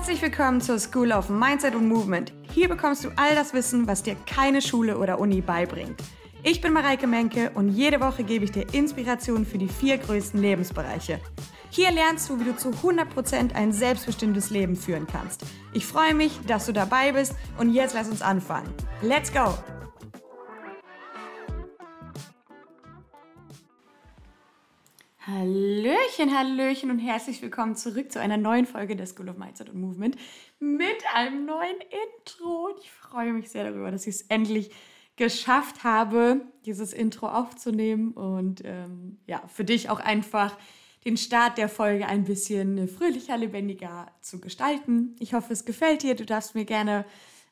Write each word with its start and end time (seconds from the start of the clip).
Herzlich 0.00 0.22
willkommen 0.22 0.62
zur 0.62 0.78
School 0.78 1.12
of 1.12 1.28
Mindset 1.28 1.74
und 1.74 1.86
Movement. 1.86 2.32
Hier 2.54 2.70
bekommst 2.70 3.04
du 3.04 3.10
all 3.16 3.34
das 3.34 3.52
Wissen, 3.52 3.86
was 3.86 4.02
dir 4.02 4.16
keine 4.24 4.62
Schule 4.62 4.96
oder 4.96 5.18
Uni 5.18 5.42
beibringt. 5.42 6.02
Ich 6.42 6.62
bin 6.62 6.72
Mareike 6.72 7.06
Menke 7.06 7.50
und 7.50 7.68
jede 7.68 8.00
Woche 8.00 8.24
gebe 8.24 8.46
ich 8.46 8.50
dir 8.50 8.64
Inspiration 8.72 9.44
für 9.44 9.58
die 9.58 9.68
vier 9.68 9.98
größten 9.98 10.40
Lebensbereiche. 10.40 11.20
Hier 11.68 11.90
lernst 11.90 12.30
du, 12.30 12.40
wie 12.40 12.44
du 12.44 12.56
zu 12.56 12.70
100% 12.70 13.54
ein 13.54 13.74
selbstbestimmtes 13.74 14.48
Leben 14.48 14.74
führen 14.74 15.06
kannst. 15.06 15.44
Ich 15.74 15.84
freue 15.84 16.14
mich, 16.14 16.32
dass 16.46 16.64
du 16.64 16.72
dabei 16.72 17.12
bist 17.12 17.34
und 17.58 17.70
jetzt 17.74 17.94
lass 17.94 18.08
uns 18.08 18.22
anfangen. 18.22 18.72
Let's 19.02 19.30
go! 19.30 19.52
Hallöchen, 25.32 26.36
Hallöchen 26.36 26.90
und 26.90 26.98
herzlich 26.98 27.40
willkommen 27.40 27.76
zurück 27.76 28.10
zu 28.10 28.18
einer 28.18 28.36
neuen 28.36 28.66
Folge 28.66 28.96
der 28.96 29.06
School 29.06 29.28
of 29.28 29.36
Mindset 29.36 29.68
und 29.68 29.80
Movement 29.80 30.16
mit 30.58 30.96
einem 31.14 31.46
neuen 31.46 31.76
Intro. 31.76 32.66
Und 32.66 32.80
ich 32.80 32.90
freue 32.90 33.32
mich 33.32 33.48
sehr 33.48 33.70
darüber, 33.70 33.92
dass 33.92 34.08
ich 34.08 34.16
es 34.16 34.22
endlich 34.22 34.72
geschafft 35.14 35.84
habe, 35.84 36.40
dieses 36.64 36.92
Intro 36.92 37.28
aufzunehmen 37.28 38.12
und 38.12 38.62
ähm, 38.64 39.18
ja, 39.26 39.46
für 39.46 39.64
dich 39.64 39.88
auch 39.88 40.00
einfach 40.00 40.58
den 41.04 41.16
Start 41.16 41.58
der 41.58 41.68
Folge 41.68 42.06
ein 42.06 42.24
bisschen 42.24 42.88
fröhlicher, 42.88 43.36
lebendiger 43.36 44.10
zu 44.20 44.40
gestalten. 44.40 45.14
Ich 45.20 45.32
hoffe, 45.32 45.52
es 45.52 45.64
gefällt 45.64 46.02
dir. 46.02 46.16
Du 46.16 46.26
darfst 46.26 46.56
mir 46.56 46.64
gerne 46.64 47.04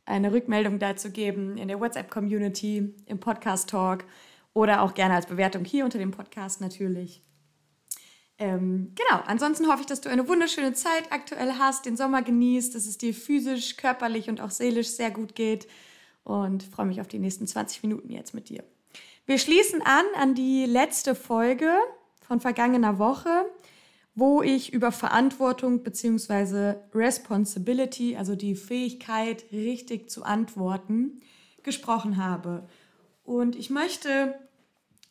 eine 0.04 0.32
Rückmeldung 0.32 0.80
dazu 0.80 1.12
geben 1.12 1.56
in 1.56 1.68
der 1.68 1.78
WhatsApp-Community, 1.78 2.92
im 3.06 3.20
Podcast-Talk 3.20 4.04
oder 4.52 4.82
auch 4.82 4.94
gerne 4.94 5.14
als 5.14 5.26
Bewertung 5.26 5.64
hier 5.64 5.84
unter 5.84 5.98
dem 5.98 6.10
Podcast 6.10 6.60
natürlich. 6.60 7.22
Ähm, 8.40 8.92
genau, 8.94 9.22
ansonsten 9.26 9.66
hoffe 9.66 9.80
ich, 9.80 9.86
dass 9.86 10.00
du 10.00 10.08
eine 10.08 10.28
wunderschöne 10.28 10.72
Zeit 10.72 11.10
aktuell 11.10 11.54
hast, 11.58 11.86
den 11.86 11.96
Sommer 11.96 12.22
genießt, 12.22 12.74
dass 12.74 12.86
es 12.86 12.96
dir 12.96 13.12
physisch, 13.12 13.76
körperlich 13.76 14.28
und 14.28 14.40
auch 14.40 14.50
seelisch 14.50 14.88
sehr 14.88 15.10
gut 15.10 15.34
geht 15.34 15.66
und 16.22 16.62
freue 16.62 16.86
mich 16.86 17.00
auf 17.00 17.08
die 17.08 17.18
nächsten 17.18 17.46
20 17.46 17.82
Minuten 17.82 18.10
jetzt 18.10 18.34
mit 18.34 18.48
dir. 18.48 18.62
Wir 19.26 19.38
schließen 19.38 19.82
an 19.82 20.04
an 20.16 20.34
die 20.34 20.66
letzte 20.66 21.14
Folge 21.14 21.70
von 22.26 22.40
vergangener 22.40 22.98
Woche, 22.98 23.46
wo 24.14 24.42
ich 24.42 24.72
über 24.72 24.92
Verantwortung 24.92 25.82
bzw. 25.82 26.74
Responsibility, 26.94 28.16
also 28.16 28.36
die 28.36 28.54
Fähigkeit, 28.54 29.46
richtig 29.52 30.10
zu 30.10 30.22
antworten, 30.22 31.20
gesprochen 31.62 32.16
habe. 32.16 32.68
Und 33.24 33.56
ich 33.56 33.68
möchte 33.68 34.38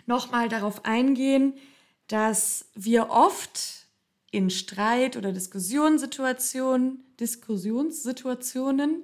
nochmal 0.05 0.49
darauf 0.49 0.85
eingehen, 0.85 1.53
dass 2.07 2.65
wir 2.73 3.09
oft 3.09 3.87
in 4.31 4.49
Streit 4.49 5.17
oder 5.17 5.31
Diskussionssituationen, 5.31 7.03
Diskussionssituationen, 7.19 9.03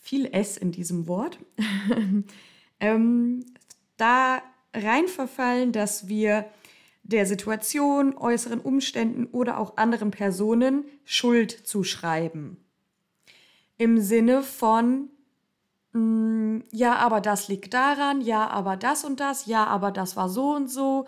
viel 0.00 0.26
S 0.26 0.56
in 0.56 0.72
diesem 0.72 1.06
Wort, 1.06 1.38
ähm, 2.80 3.44
da 3.96 4.42
reinverfallen, 4.74 5.72
dass 5.72 6.08
wir 6.08 6.46
der 7.04 7.26
Situation, 7.26 8.16
äußeren 8.16 8.60
Umständen 8.60 9.26
oder 9.26 9.58
auch 9.58 9.76
anderen 9.76 10.10
Personen 10.10 10.84
Schuld 11.04 11.50
zuschreiben. 11.50 12.56
Im 13.76 14.00
Sinne 14.00 14.42
von, 14.42 15.10
mh, 15.92 16.00
mm, 16.00 16.64
ja, 16.70 16.96
aber 16.96 17.20
das 17.20 17.48
liegt 17.48 17.74
daran, 17.74 18.20
ja, 18.20 18.48
aber 18.48 18.76
das 18.76 19.04
und 19.04 19.20
das, 19.20 19.46
ja, 19.46 19.66
aber 19.66 19.90
das 19.90 20.16
war 20.16 20.28
so 20.28 20.54
und 20.54 20.68
so, 20.68 21.06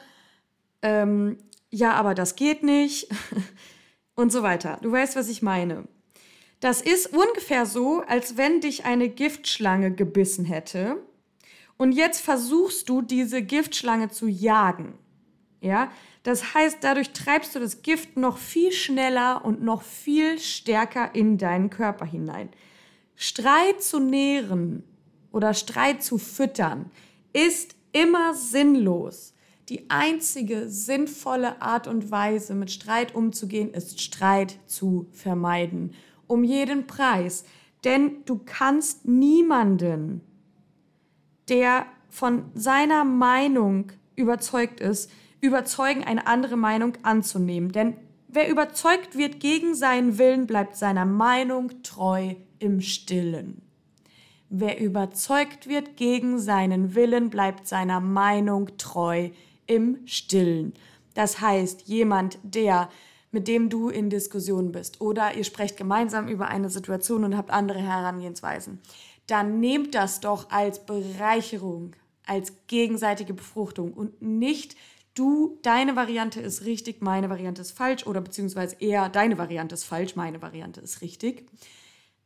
ähm, 0.84 1.38
ja, 1.70 1.94
aber 1.94 2.14
das 2.14 2.36
geht 2.36 2.62
nicht 2.62 3.08
und 4.14 4.30
so 4.30 4.42
weiter. 4.44 4.78
Du 4.82 4.92
weißt, 4.92 5.16
was 5.16 5.28
ich 5.28 5.42
meine. 5.42 5.88
Das 6.60 6.80
ist 6.80 7.06
ungefähr 7.12 7.66
so, 7.66 8.02
als 8.06 8.36
wenn 8.36 8.60
dich 8.60 8.84
eine 8.84 9.08
Giftschlange 9.08 9.90
gebissen 9.90 10.44
hätte 10.44 11.02
und 11.76 11.92
jetzt 11.92 12.20
versuchst 12.20 12.88
du, 12.88 13.02
diese 13.02 13.42
Giftschlange 13.42 14.10
zu 14.10 14.28
jagen. 14.28 14.94
Ja, 15.60 15.90
das 16.22 16.54
heißt, 16.54 16.78
dadurch 16.82 17.10
treibst 17.10 17.54
du 17.54 17.58
das 17.58 17.82
Gift 17.82 18.16
noch 18.16 18.38
viel 18.38 18.70
schneller 18.70 19.44
und 19.44 19.62
noch 19.62 19.82
viel 19.82 20.38
stärker 20.38 21.14
in 21.14 21.38
deinen 21.38 21.70
Körper 21.70 22.04
hinein. 22.04 22.50
Streit 23.16 23.82
zu 23.82 23.98
nähren 23.98 24.84
oder 25.32 25.54
Streit 25.54 26.02
zu 26.02 26.18
füttern 26.18 26.90
ist 27.32 27.74
immer 27.92 28.34
sinnlos. 28.34 29.33
Die 29.70 29.88
einzige 29.88 30.68
sinnvolle 30.68 31.62
Art 31.62 31.86
und 31.86 32.10
Weise, 32.10 32.54
mit 32.54 32.70
Streit 32.70 33.14
umzugehen, 33.14 33.72
ist 33.72 34.00
Streit 34.00 34.58
zu 34.66 35.06
vermeiden. 35.12 35.94
Um 36.26 36.44
jeden 36.44 36.86
Preis. 36.86 37.44
Denn 37.82 38.24
du 38.26 38.40
kannst 38.44 39.06
niemanden, 39.06 40.20
der 41.48 41.86
von 42.10 42.44
seiner 42.54 43.04
Meinung 43.04 43.92
überzeugt 44.16 44.80
ist, 44.80 45.10
überzeugen, 45.40 46.04
eine 46.04 46.26
andere 46.26 46.56
Meinung 46.56 46.94
anzunehmen. 47.02 47.72
Denn 47.72 47.96
wer 48.28 48.48
überzeugt 48.48 49.16
wird 49.16 49.40
gegen 49.40 49.74
seinen 49.74 50.18
Willen, 50.18 50.46
bleibt 50.46 50.76
seiner 50.76 51.04
Meinung 51.04 51.82
treu 51.82 52.34
im 52.58 52.80
Stillen. 52.80 53.62
Wer 54.48 54.78
überzeugt 54.78 55.68
wird 55.68 55.96
gegen 55.96 56.38
seinen 56.38 56.94
Willen, 56.94 57.30
bleibt 57.30 57.66
seiner 57.66 58.00
Meinung 58.00 58.76
treu 58.78 59.30
im 59.66 60.06
Stillen. 60.06 60.74
Das 61.14 61.40
heißt, 61.40 61.82
jemand, 61.82 62.38
der 62.42 62.88
mit 63.34 63.48
dem 63.48 63.68
du 63.68 63.88
in 63.88 64.10
Diskussion 64.10 64.70
bist 64.70 65.00
oder 65.00 65.34
ihr 65.36 65.42
sprecht 65.42 65.76
gemeinsam 65.76 66.28
über 66.28 66.46
eine 66.48 66.70
Situation 66.70 67.24
und 67.24 67.36
habt 67.36 67.50
andere 67.50 67.80
Herangehensweisen, 67.80 68.80
dann 69.26 69.58
nehmt 69.58 69.94
das 69.96 70.20
doch 70.20 70.50
als 70.50 70.86
Bereicherung, 70.86 71.96
als 72.26 72.52
gegenseitige 72.68 73.34
Befruchtung 73.34 73.92
und 73.92 74.22
nicht 74.22 74.76
du, 75.14 75.58
deine 75.62 75.96
Variante 75.96 76.40
ist 76.40 76.64
richtig, 76.64 77.02
meine 77.02 77.28
Variante 77.28 77.62
ist 77.62 77.72
falsch 77.72 78.06
oder 78.06 78.20
beziehungsweise 78.20 78.76
eher 78.78 79.08
deine 79.08 79.36
Variante 79.36 79.74
ist 79.74 79.84
falsch, 79.84 80.14
meine 80.16 80.40
Variante 80.40 80.80
ist 80.80 81.00
richtig. 81.00 81.48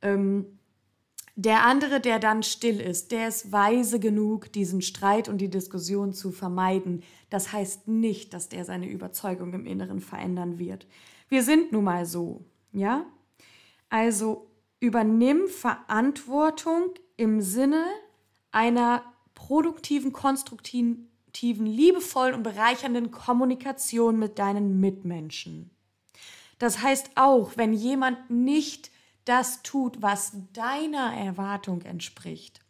Ähm, 0.02 0.58
der 1.36 1.64
andere, 1.64 2.00
der 2.00 2.18
dann 2.18 2.42
still 2.42 2.80
ist, 2.80 3.12
der 3.12 3.28
ist 3.28 3.52
weise 3.52 4.00
genug, 4.00 4.52
diesen 4.52 4.82
Streit 4.82 5.28
und 5.28 5.38
die 5.38 5.48
Diskussion 5.48 6.12
zu 6.12 6.32
vermeiden. 6.32 7.04
Das 7.30 7.52
heißt 7.52 7.88
nicht, 7.88 8.32
dass 8.32 8.48
der 8.48 8.64
seine 8.64 8.88
Überzeugung 8.88 9.52
im 9.52 9.66
Inneren 9.66 10.00
verändern 10.00 10.58
wird. 10.58 10.86
Wir 11.28 11.42
sind 11.42 11.72
nun 11.72 11.84
mal 11.84 12.06
so, 12.06 12.44
ja? 12.72 13.04
Also 13.90 14.50
übernimm 14.80 15.48
Verantwortung 15.48 16.94
im 17.16 17.40
Sinne 17.40 17.84
einer 18.50 19.02
produktiven, 19.34 20.12
konstruktiven, 20.12 21.08
liebevollen 21.42 22.34
und 22.34 22.42
bereichernden 22.42 23.10
Kommunikation 23.10 24.18
mit 24.18 24.38
deinen 24.38 24.80
Mitmenschen. 24.80 25.70
Das 26.58 26.82
heißt 26.82 27.12
auch, 27.14 27.52
wenn 27.56 27.72
jemand 27.72 28.30
nicht 28.30 28.90
das 29.24 29.62
tut, 29.62 30.02
was 30.02 30.32
deiner 30.52 31.14
Erwartung 31.14 31.82
entspricht, 31.82 32.60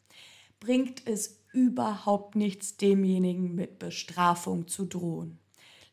bringt 0.60 1.06
es 1.06 1.37
überhaupt 1.52 2.36
nichts, 2.36 2.76
demjenigen 2.76 3.54
mit 3.54 3.78
Bestrafung 3.78 4.68
zu 4.68 4.84
drohen. 4.84 5.38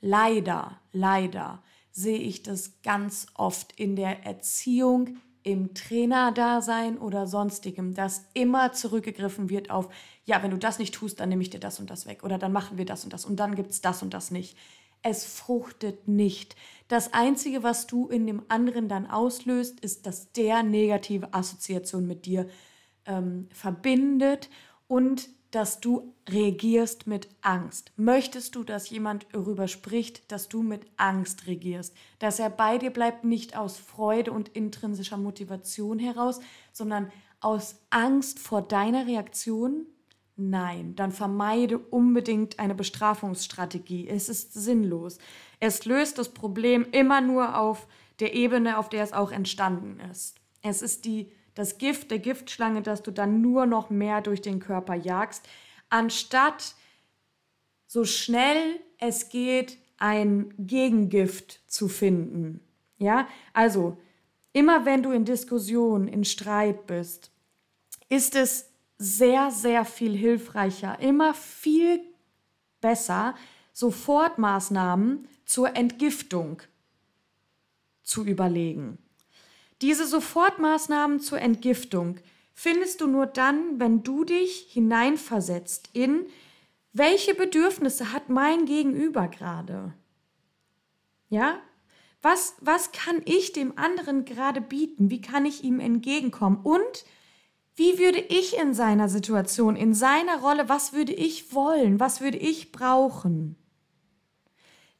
Leider, 0.01 0.79
leider 0.91 1.63
sehe 1.91 2.19
ich 2.19 2.43
das 2.43 2.81
ganz 2.83 3.27
oft 3.35 3.71
in 3.79 3.95
der 3.95 4.25
Erziehung, 4.25 5.17
im 5.45 5.75
Trainerdasein 5.75 6.97
oder 6.97 7.27
sonstigem, 7.27 7.93
dass 7.93 8.25
immer 8.33 8.73
zurückgegriffen 8.73 9.49
wird 9.49 9.69
auf, 9.69 9.89
ja, 10.25 10.41
wenn 10.41 10.49
du 10.49 10.57
das 10.57 10.79
nicht 10.79 10.95
tust, 10.95 11.19
dann 11.19 11.29
nehme 11.29 11.43
ich 11.43 11.51
dir 11.51 11.59
das 11.59 11.79
und 11.79 11.91
das 11.91 12.07
weg 12.07 12.23
oder 12.23 12.39
dann 12.39 12.51
machen 12.51 12.79
wir 12.79 12.85
das 12.85 13.03
und 13.03 13.13
das 13.13 13.25
und 13.25 13.39
dann 13.39 13.53
gibt 13.53 13.69
es 13.69 13.79
das 13.79 14.01
und 14.01 14.13
das 14.15 14.31
nicht. 14.31 14.57
Es 15.03 15.23
fruchtet 15.23 16.07
nicht. 16.07 16.55
Das 16.87 17.13
Einzige, 17.13 17.61
was 17.61 17.85
du 17.85 18.07
in 18.07 18.25
dem 18.25 18.41
anderen 18.47 18.89
dann 18.89 19.05
auslöst, 19.05 19.79
ist, 19.81 20.07
dass 20.07 20.31
der 20.31 20.63
negative 20.63 21.31
Assoziation 21.31 22.07
mit 22.07 22.25
dir 22.25 22.49
ähm, 23.05 23.47
verbindet 23.53 24.49
und 24.87 25.29
dass 25.55 25.79
du 25.79 26.13
reagierst 26.27 27.07
mit 27.07 27.29
Angst. 27.39 27.93
Möchtest 27.95 28.55
du, 28.55 28.65
dass 28.65 28.89
jemand 28.89 29.25
darüber 29.31 29.69
spricht, 29.69 30.29
dass 30.29 30.49
du 30.49 30.61
mit 30.61 30.85
Angst 30.97 31.47
reagierst, 31.47 31.95
dass 32.19 32.39
er 32.39 32.49
bei 32.49 32.77
dir 32.77 32.89
bleibt, 32.89 33.23
nicht 33.23 33.55
aus 33.55 33.77
Freude 33.77 34.33
und 34.33 34.49
intrinsischer 34.49 35.15
Motivation 35.15 35.97
heraus, 35.97 36.41
sondern 36.73 37.09
aus 37.39 37.77
Angst 37.89 38.39
vor 38.39 38.63
deiner 38.63 39.07
Reaktion? 39.07 39.85
Nein, 40.35 40.93
dann 40.97 41.13
vermeide 41.13 41.77
unbedingt 41.77 42.59
eine 42.59 42.75
Bestrafungsstrategie. 42.75 44.09
Es 44.09 44.27
ist 44.27 44.53
sinnlos. 44.53 45.19
Es 45.61 45.85
löst 45.85 46.17
das 46.17 46.33
Problem 46.33 46.85
immer 46.91 47.21
nur 47.21 47.57
auf 47.57 47.87
der 48.19 48.33
Ebene, 48.33 48.77
auf 48.77 48.89
der 48.89 49.05
es 49.05 49.13
auch 49.13 49.31
entstanden 49.31 50.01
ist. 50.11 50.35
Es 50.61 50.81
ist 50.81 51.05
die, 51.05 51.31
das 51.55 51.77
Gift 51.77 52.11
der 52.11 52.19
Giftschlange, 52.19 52.81
das 52.81 53.01
du 53.01 53.11
dann 53.11 53.41
nur 53.41 53.65
noch 53.65 53.89
mehr 53.89 54.21
durch 54.21 54.41
den 54.41 54.59
Körper 54.59 54.93
jagst, 54.93 55.47
anstatt 55.89 56.75
so 57.87 58.05
schnell 58.05 58.79
es 58.99 59.29
geht 59.29 59.77
ein 59.97 60.53
Gegengift 60.57 61.61
zu 61.67 61.87
finden. 61.87 62.59
Ja, 62.97 63.27
also 63.53 63.97
immer 64.53 64.85
wenn 64.85 65.03
du 65.03 65.11
in 65.11 65.25
Diskussion, 65.25 66.07
in 66.07 66.23
Streit 66.23 66.87
bist, 66.87 67.31
ist 68.09 68.35
es 68.35 68.69
sehr, 68.97 69.51
sehr 69.51 69.85
viel 69.85 70.15
hilfreicher, 70.15 70.99
immer 70.99 71.33
viel 71.33 72.01
besser, 72.81 73.35
Sofortmaßnahmen 73.73 75.27
zur 75.45 75.75
Entgiftung 75.75 76.61
zu 78.03 78.25
überlegen. 78.25 78.97
Diese 79.81 80.05
Sofortmaßnahmen 80.05 81.19
zur 81.19 81.39
Entgiftung 81.39 82.17
findest 82.53 83.01
du 83.01 83.07
nur 83.07 83.25
dann, 83.25 83.79
wenn 83.79 84.03
du 84.03 84.23
dich 84.23 84.67
hineinversetzt 84.71 85.89
in, 85.93 86.25
welche 86.93 87.35
Bedürfnisse 87.35 88.13
hat 88.13 88.29
mein 88.29 88.65
Gegenüber 88.65 89.27
gerade? 89.27 89.93
Ja? 91.29 91.59
Was, 92.21 92.55
was 92.61 92.91
kann 92.93 93.21
ich 93.25 93.51
dem 93.51 93.77
anderen 93.77 94.25
gerade 94.25 94.61
bieten? 94.61 95.11
Wie 95.11 95.21
kann 95.21 95.45
ich 95.45 95.63
ihm 95.63 95.79
entgegenkommen? 95.79 96.59
Und 96.63 97.05
wie 97.75 97.99
würde 97.99 98.19
ich 98.19 98.57
in 98.57 98.73
seiner 98.73 99.09
Situation, 99.09 99.75
in 99.75 99.93
seiner 99.93 100.39
Rolle, 100.39 100.69
was 100.69 100.93
würde 100.93 101.11
ich 101.11 101.53
wollen? 101.53 101.99
Was 101.99 102.21
würde 102.21 102.37
ich 102.37 102.71
brauchen? 102.71 103.57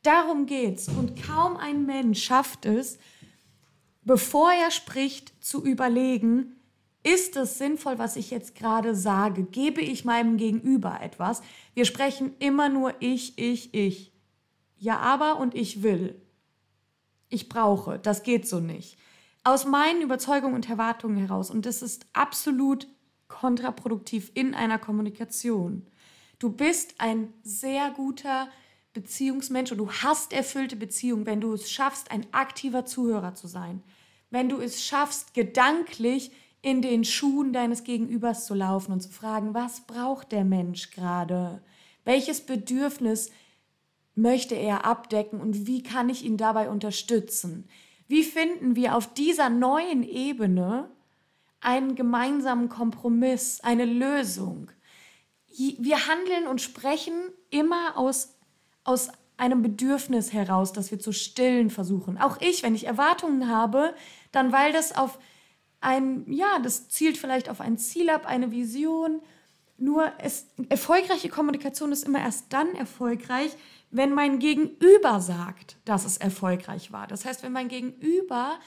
Darum 0.04 0.46
geht's. 0.46 0.90
Und 0.90 1.24
kaum 1.24 1.56
ein 1.56 1.86
Mensch 1.86 2.22
schafft 2.22 2.66
es, 2.66 3.00
bevor 4.06 4.54
er 4.54 4.72
spricht, 4.72 5.34
zu 5.44 5.64
überlegen, 5.66 6.56
ist 7.04 7.36
es 7.36 7.60
sinnvoll, 7.60 8.00
was 8.00 8.16
ich 8.16 8.32
jetzt 8.32 8.56
gerade 8.56 8.96
sage? 8.96 9.44
Gebe 9.44 9.82
ich 9.82 10.06
meinem 10.06 10.38
Gegenüber 10.38 11.02
etwas? 11.02 11.42
Wir 11.76 11.86
sprechen 11.86 12.34
immer 12.40 12.70
nur 12.70 12.96
ich, 13.00 13.38
ich, 13.38 13.74
ich. 13.76 14.12
Ja, 14.78 14.98
aber 15.00 15.40
und 15.40 15.54
ich 15.54 15.84
will. 15.84 16.20
Ich 17.30 17.48
brauche. 17.48 18.00
Das 18.00 18.24
geht 18.24 18.48
so 18.48 18.60
nicht. 18.60 18.98
Aus 19.44 19.66
meinen 19.66 20.02
Überzeugungen 20.02 20.56
und 20.56 20.68
Erwartungen 20.68 21.18
heraus. 21.18 21.52
Und 21.52 21.68
das 21.68 21.84
ist 21.84 22.08
absolut 22.14 22.88
kontraproduktiv 23.28 24.32
in 24.34 24.56
einer 24.56 24.80
Kommunikation. 24.80 25.86
Du 26.40 26.50
bist 26.52 26.96
ein 26.98 27.34
sehr 27.44 27.92
guter 27.92 28.50
Beziehungsmensch 28.94 29.72
und 29.72 29.78
du 29.78 29.92
hast 29.92 30.34
erfüllte 30.34 30.76
Beziehungen, 30.76 31.26
wenn 31.26 31.42
du 31.42 31.54
es 31.54 31.70
schaffst, 31.70 32.10
ein 32.12 32.26
aktiver 32.34 32.86
Zuhörer 32.86 33.36
zu 33.36 33.48
sein. 33.48 33.84
Wenn 34.30 34.50
du 34.50 34.60
es 34.60 34.84
schaffst, 34.84 35.34
gedanklich 35.34 36.32
in 36.62 36.82
den 36.82 37.06
Schuhen 37.06 37.54
deines 37.54 37.84
Gegenübers 37.84 38.46
zu 38.46 38.54
laufen 38.54 38.92
und 38.92 39.02
zu 39.02 39.10
fragen, 39.10 39.54
was 39.54 39.82
braucht 39.82 40.32
der 40.32 40.44
Mensch 40.44 40.92
gerade? 40.92 41.62
Welches 42.04 42.42
Bedürfnis 42.42 43.32
möchte 44.16 44.56
er 44.56 44.86
abdecken 44.86 45.42
und 45.42 45.68
wie 45.68 45.84
kann 45.84 46.10
ich 46.10 46.26
ihn 46.26 46.38
dabei 46.38 46.70
unterstützen? 46.70 47.68
Wie 48.08 48.24
finden 48.24 48.76
wir 48.76 48.96
auf 48.96 49.14
dieser 49.14 49.50
neuen 49.50 50.04
Ebene 50.04 50.90
einen 51.60 51.96
gemeinsamen 51.96 52.70
Kompromiss, 52.70 53.60
eine 53.62 53.86
Lösung? 53.86 54.72
Wir 55.48 56.08
handeln 56.08 56.48
und 56.48 56.62
sprechen 56.62 57.14
immer 57.50 57.98
aus 57.98 58.36
aus 58.86 59.10
einem 59.38 59.62
Bedürfnis 59.62 60.34
heraus, 60.34 60.74
das 60.74 60.92
wir 60.92 61.00
zu 61.00 61.12
stillen 61.12 61.70
versuchen. 61.70 62.18
Auch 62.18 62.40
ich, 62.42 62.64
wenn 62.64 62.76
ich 62.76 62.88
Erwartungen 62.88 63.50
habe, 63.50 63.94
dann 64.32 64.52
weil 64.52 64.72
das 64.72 64.96
auf 64.96 65.20
ein, 65.82 66.26
ja, 66.32 66.60
das 66.64 66.90
zielt 66.90 67.18
vielleicht 67.18 67.50
auf 67.50 67.62
ein 67.62 67.78
Ziel 67.78 68.10
ab, 68.10 68.26
eine 68.26 68.52
Vision. 68.52 69.22
Nur 69.78 70.12
es, 70.20 70.48
erfolgreiche 70.70 71.30
Kommunikation 71.30 71.92
ist 71.92 72.06
immer 72.06 72.20
erst 72.20 72.52
dann 72.54 72.74
erfolgreich, 72.76 73.52
wenn 73.92 74.14
mein 74.14 74.40
Gegenüber 74.40 75.20
sagt, 75.20 75.78
dass 75.86 76.06
es 76.06 76.18
erfolgreich 76.18 76.92
war. 76.92 77.08
Das 77.08 77.26
heißt, 77.26 77.44
wenn 77.44 77.52
mein 77.52 77.68
Gegenüber 77.68 78.58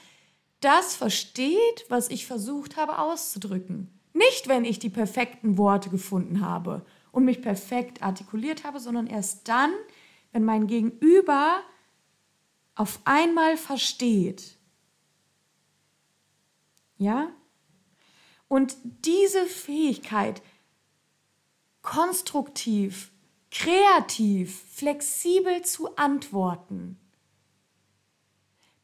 das 0.61 0.95
versteht, 0.95 1.85
was 1.89 2.09
ich 2.09 2.25
versucht 2.25 2.77
habe 2.77 2.99
auszudrücken. 2.99 3.89
Nicht, 4.13 4.47
wenn 4.47 4.65
ich 4.65 4.79
die 4.79 4.89
perfekten 4.89 5.57
Worte 5.57 5.89
gefunden 5.89 6.41
habe 6.41 6.85
und 7.11 7.25
mich 7.25 7.41
perfekt 7.41 8.01
artikuliert 8.01 8.63
habe, 8.63 8.79
sondern 8.79 9.07
erst 9.07 9.47
dann, 9.47 9.71
wenn 10.31 10.43
mein 10.43 10.67
Gegenüber 10.67 11.61
auf 12.75 12.99
einmal 13.05 13.57
versteht. 13.57 14.57
Ja? 16.97 17.29
Und 18.47 18.77
diese 19.05 19.45
Fähigkeit, 19.45 20.41
konstruktiv, 21.81 23.11
kreativ, 23.51 24.63
flexibel 24.71 25.61
zu 25.63 25.95
antworten, 25.97 26.99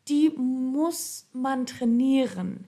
die 0.08 0.30
muss 0.30 1.28
man 1.34 1.66
trainieren. 1.66 2.68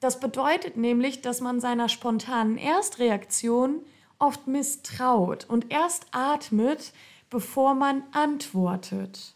Das 0.00 0.18
bedeutet 0.18 0.76
nämlich, 0.76 1.20
dass 1.20 1.40
man 1.40 1.60
seiner 1.60 1.88
spontanen 1.88 2.56
Erstreaktion 2.56 3.84
oft 4.18 4.46
misstraut 4.46 5.46
und 5.48 5.70
erst 5.70 6.06
atmet, 6.12 6.92
bevor 7.30 7.74
man 7.74 8.02
antwortet. 8.12 9.34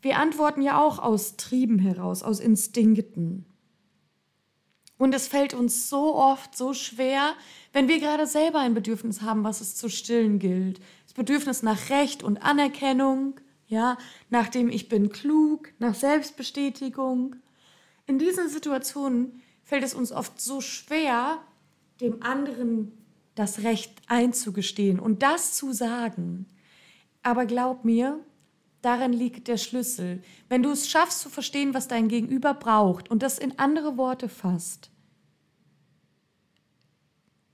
Wir 0.00 0.18
antworten 0.18 0.62
ja 0.62 0.80
auch 0.80 0.98
aus 0.98 1.36
Trieben 1.36 1.78
heraus, 1.78 2.22
aus 2.22 2.40
Instinkten. 2.40 3.46
Und 4.98 5.14
es 5.14 5.26
fällt 5.26 5.52
uns 5.52 5.88
so 5.88 6.14
oft 6.14 6.56
so 6.56 6.74
schwer, 6.74 7.34
wenn 7.72 7.88
wir 7.88 7.98
gerade 7.98 8.26
selber 8.26 8.60
ein 8.60 8.74
Bedürfnis 8.74 9.22
haben, 9.22 9.42
was 9.42 9.60
es 9.60 9.74
zu 9.74 9.88
stillen 9.88 10.38
gilt. 10.38 10.80
Das 11.04 11.14
Bedürfnis 11.14 11.62
nach 11.62 11.90
Recht 11.90 12.22
und 12.22 12.38
Anerkennung, 12.42 13.40
ja, 13.66 13.98
nach 14.30 14.48
dem 14.48 14.68
ich 14.68 14.88
bin 14.88 15.10
klug, 15.10 15.72
nach 15.80 15.94
Selbstbestätigung. 15.94 17.36
In 18.06 18.18
diesen 18.18 18.48
Situationen 18.48 19.42
fällt 19.64 19.82
es 19.82 19.94
uns 19.94 20.12
oft 20.12 20.40
so 20.40 20.60
schwer, 20.60 21.38
dem 22.00 22.22
anderen 22.22 22.92
das 23.34 23.62
Recht 23.62 23.92
einzugestehen 24.06 25.00
und 25.00 25.22
das 25.22 25.54
zu 25.54 25.72
sagen. 25.72 26.46
Aber 27.22 27.46
glaub 27.46 27.84
mir, 27.84 28.20
darin 28.82 29.12
liegt 29.12 29.48
der 29.48 29.56
Schlüssel. 29.56 30.22
Wenn 30.48 30.62
du 30.62 30.70
es 30.70 30.88
schaffst 30.88 31.20
zu 31.20 31.30
verstehen, 31.30 31.74
was 31.74 31.88
dein 31.88 32.08
Gegenüber 32.08 32.54
braucht 32.54 33.10
und 33.10 33.22
das 33.22 33.38
in 33.38 33.58
andere 33.58 33.96
Worte 33.96 34.28
fasst, 34.28 34.90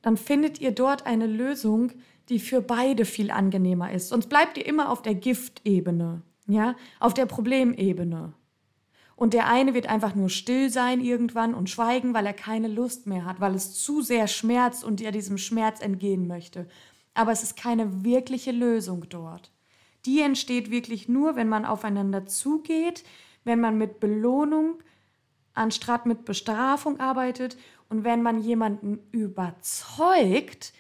dann 0.03 0.17
findet 0.17 0.61
ihr 0.61 0.73
dort 0.73 1.07
eine 1.07 1.27
Lösung, 1.27 1.93
die 2.29 2.39
für 2.39 2.61
beide 2.61 3.05
viel 3.05 3.31
angenehmer 3.31 3.93
ist. 3.93 4.09
Sonst 4.09 4.29
bleibt 4.29 4.59
ihr 4.59 4.67
immer 4.67 4.91
auf 4.91 5.03
der 5.03 5.15
Giftebene, 5.15 6.23
ja, 6.47 6.77
auf 7.01 7.15
der 7.15 7.27
Problemebene. 7.27 8.33
Und 9.19 9.35
der 9.35 9.49
eine 9.49 9.75
wird 9.75 9.89
einfach 9.89 10.15
nur 10.15 10.31
still 10.31 10.71
sein 10.71 11.01
irgendwann 11.01 11.55
und 11.55 11.69
schweigen, 11.69 12.15
weil 12.15 12.25
er 12.25 12.33
keine 12.33 12.69
Lust 12.69 13.07
mehr 13.07 13.25
hat, 13.25 13.41
weil 13.41 13.55
es 13.55 13.75
zu 13.75 14.01
sehr 14.01 14.29
schmerzt 14.29 14.85
und 14.85 15.01
er 15.01 15.13
diesem 15.13 15.39
Schmerz 15.39 15.81
entgehen 15.81 16.27
möchte. 16.27 16.69
Aber 17.15 17.33
es 17.33 17.43
ist 17.43 17.57
keine 17.57 18.05
wirkliche 18.05 18.53
Lösung 18.53 19.09
dort 19.09 19.51
die 20.09 20.21
entsteht 20.21 20.71
wirklich 20.71 21.09
nur, 21.09 21.37
wenn 21.37 21.49
man 21.49 21.65
aufeinander 21.65 22.27
zugeht, 22.27 23.05
wenn 23.45 23.61
man 23.61 23.77
mit 23.77 24.01
Belohnung 24.01 24.83
anstatt 25.55 26.07
mit 26.07 26.25
Bestrafung 26.25 27.01
arbeitet 27.01 27.59
und 27.89 28.05
wenn 28.05 28.23
man 28.23 28.41
jemanden 28.41 29.01
überzeugt, 29.11 30.73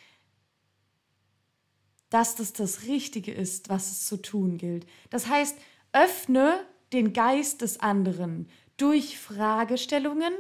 dass 2.10 2.36
das 2.36 2.52
das 2.52 2.84
Richtige 2.84 3.32
ist, 3.32 3.68
was 3.68 3.90
es 3.90 4.06
zu 4.06 4.16
tun 4.16 4.56
gilt. 4.56 4.86
Das 5.10 5.28
heißt, 5.28 5.58
öffne 5.92 6.64
den 6.92 7.12
Geist 7.12 7.62
des 7.62 7.80
anderen 7.80 8.48
durch 8.76 9.18
Fragestellungen. 9.18 10.32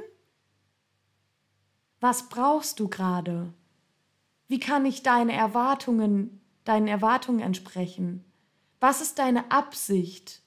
Was 2.00 2.28
brauchst 2.28 2.80
du 2.80 2.88
gerade? 2.88 3.52
Wie 4.46 4.60
kann 4.60 4.86
ich 4.86 5.02
deine 5.02 5.32
Erwartungen, 5.32 6.40
deinen 6.64 6.88
Erwartungen 6.88 7.40
entsprechen? 7.40 8.24
Was 8.80 9.00
ist 9.00 9.18
deine 9.18 9.50
Absicht? 9.50 10.42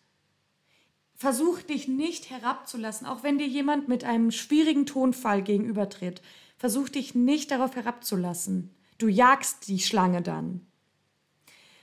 Versuch 1.15 1.62
dich 1.62 1.88
nicht 1.88 2.31
herabzulassen, 2.31 3.05
auch 3.05 3.22
wenn 3.22 3.38
dir 3.38 3.48
jemand 3.48 3.88
mit 3.88 4.03
einem 4.03 4.31
schwierigen 4.31 4.88
Tonfall 4.88 5.43
gegenübertritt. 5.43 6.22
Versuch 6.58 6.89
dich 6.89 7.13
nicht 7.13 7.51
darauf 7.51 7.75
herabzulassen. 7.75 8.74
Du 8.98 9.08
jagst 9.08 9.67
die 9.67 9.79
Schlange 9.79 10.24
dann. 10.24 10.65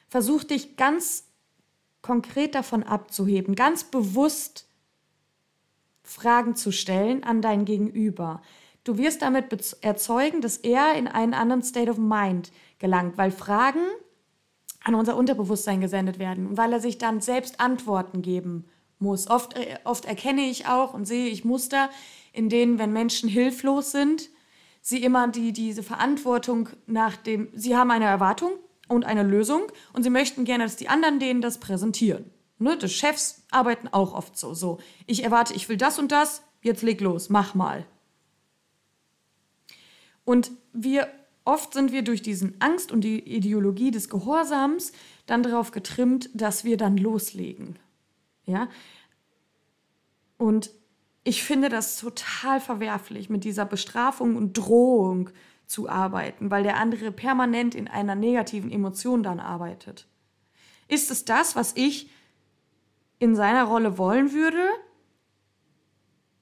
Versuch 0.09 0.43
dich 0.43 0.77
ganz 0.77 1.28
konkret 2.09 2.55
davon 2.55 2.85
abzuheben, 2.85 3.55
ganz 3.55 3.85
bewusst 3.85 4.67
Fragen 6.03 6.57
zu 6.57 6.73
stellen 6.73 7.23
an 7.23 7.43
dein 7.43 7.67
Gegenüber. 7.67 8.41
Du 8.83 8.97
wirst 8.97 9.21
damit 9.21 9.77
erzeugen, 9.83 10.41
dass 10.41 10.57
er 10.57 10.95
in 10.95 11.07
einen 11.07 11.35
anderen 11.35 11.63
State 11.63 11.91
of 11.91 11.99
Mind 11.99 12.51
gelangt, 12.79 13.19
weil 13.19 13.31
Fragen 13.31 13.83
an 14.85 14.95
unser 14.95 15.19
Unterbewusstsein 15.19 15.83
gesendet 15.83 16.19
werden 16.19 16.47
und 16.47 16.57
weil 16.57 16.73
er 16.73 16.81
sich 16.81 16.97
dann 16.97 17.21
selbst 17.21 17.61
Antworten 17.61 18.23
geben 18.23 18.65
muss. 18.99 19.29
Oft, 19.29 19.59
äh, 19.59 19.77
oft 19.85 20.07
erkenne 20.07 20.49
ich 20.49 20.67
auch 20.67 20.95
und 20.95 21.05
sehe 21.05 21.29
ich 21.29 21.45
Muster, 21.45 21.91
in 22.33 22.49
denen, 22.49 22.79
wenn 22.79 22.95
Menschen 22.95 23.29
hilflos 23.29 23.93
sind, 23.93 24.31
sie 24.81 25.03
immer 25.03 25.29
die, 25.29 25.53
diese 25.53 25.83
Verantwortung 25.83 26.71
nach 26.87 27.19
dem, 27.19 27.51
sie 27.53 27.77
haben 27.77 27.91
eine 27.91 28.07
Erwartung 28.07 28.53
und 28.89 29.05
eine 29.05 29.23
Lösung 29.23 29.63
und 29.93 30.03
sie 30.03 30.11
möchten 30.11 30.45
gerne, 30.45 30.65
dass 30.65 30.77
die 30.77 30.89
anderen 30.89 31.21
denen 31.21 31.41
das 31.41 31.59
präsentieren. 31.59 32.31
Ne, 32.59 32.77
die 32.77 32.89
Chefs 32.89 33.45
arbeiten 33.51 33.89
auch 33.89 34.15
oft 34.15 34.37
so. 34.37 34.53
So, 34.53 34.79
ich 35.07 35.23
erwarte, 35.23 35.55
ich 35.55 35.69
will 35.69 35.77
das 35.77 35.99
und 35.99 36.11
das, 36.11 36.43
jetzt 36.63 36.83
leg 36.83 37.01
los, 37.01 37.29
mach 37.29 37.55
mal. 37.55 37.87
Und 40.25 40.51
wir 40.73 41.09
oft 41.45 41.73
sind 41.73 41.93
wir 41.93 42.03
durch 42.03 42.21
diesen 42.21 42.61
Angst 42.61 42.93
und 42.93 43.01
die 43.03 43.21
Ideologie 43.21 43.91
des 43.91 44.11
Gehorsams 44.11 44.93
dann 45.27 45.43
darauf 45.43 45.71
getrimmt, 45.71 46.29
dass 46.35 46.65
wir 46.65 46.77
dann 46.77 46.99
loslegen. 46.99 47.79
Ja? 48.45 48.69
Und 50.37 50.71
ich 51.25 51.43
finde 51.43 51.69
das 51.69 51.97
total 51.99 52.61
verwerflich, 52.61 53.31
mit 53.31 53.45
dieser 53.45 53.65
Bestrafung 53.65 54.37
und 54.37 54.59
Drohung 54.59 55.31
zu 55.69 55.89
arbeiten, 55.89 56.51
weil 56.51 56.63
der 56.63 56.79
andere 56.79 57.13
permanent 57.13 57.75
in 57.75 57.87
einer 57.89 58.15
negativen 58.15 58.73
Emotion 58.73 59.23
dann 59.23 59.39
arbeitet. 59.39 60.09
Ist 60.89 61.11
es 61.11 61.25
das, 61.25 61.55
was 61.55 61.77
ich 61.77 62.11
in 63.19 63.37
seiner 63.37 63.65
Rolle 63.65 63.99
wollen 63.99 64.33
würde? 64.33 64.67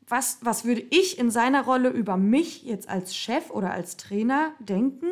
Was, 0.08 0.38
was 0.42 0.64
würde 0.64 0.86
ich 0.90 1.18
in 1.18 1.32
seiner 1.32 1.64
Rolle 1.64 1.90
über 1.90 2.16
mich 2.16 2.62
jetzt 2.62 2.88
als 2.88 3.16
Chef 3.16 3.50
oder 3.50 3.72
als 3.72 3.96
Trainer 3.96 4.52
denken? 4.60 5.08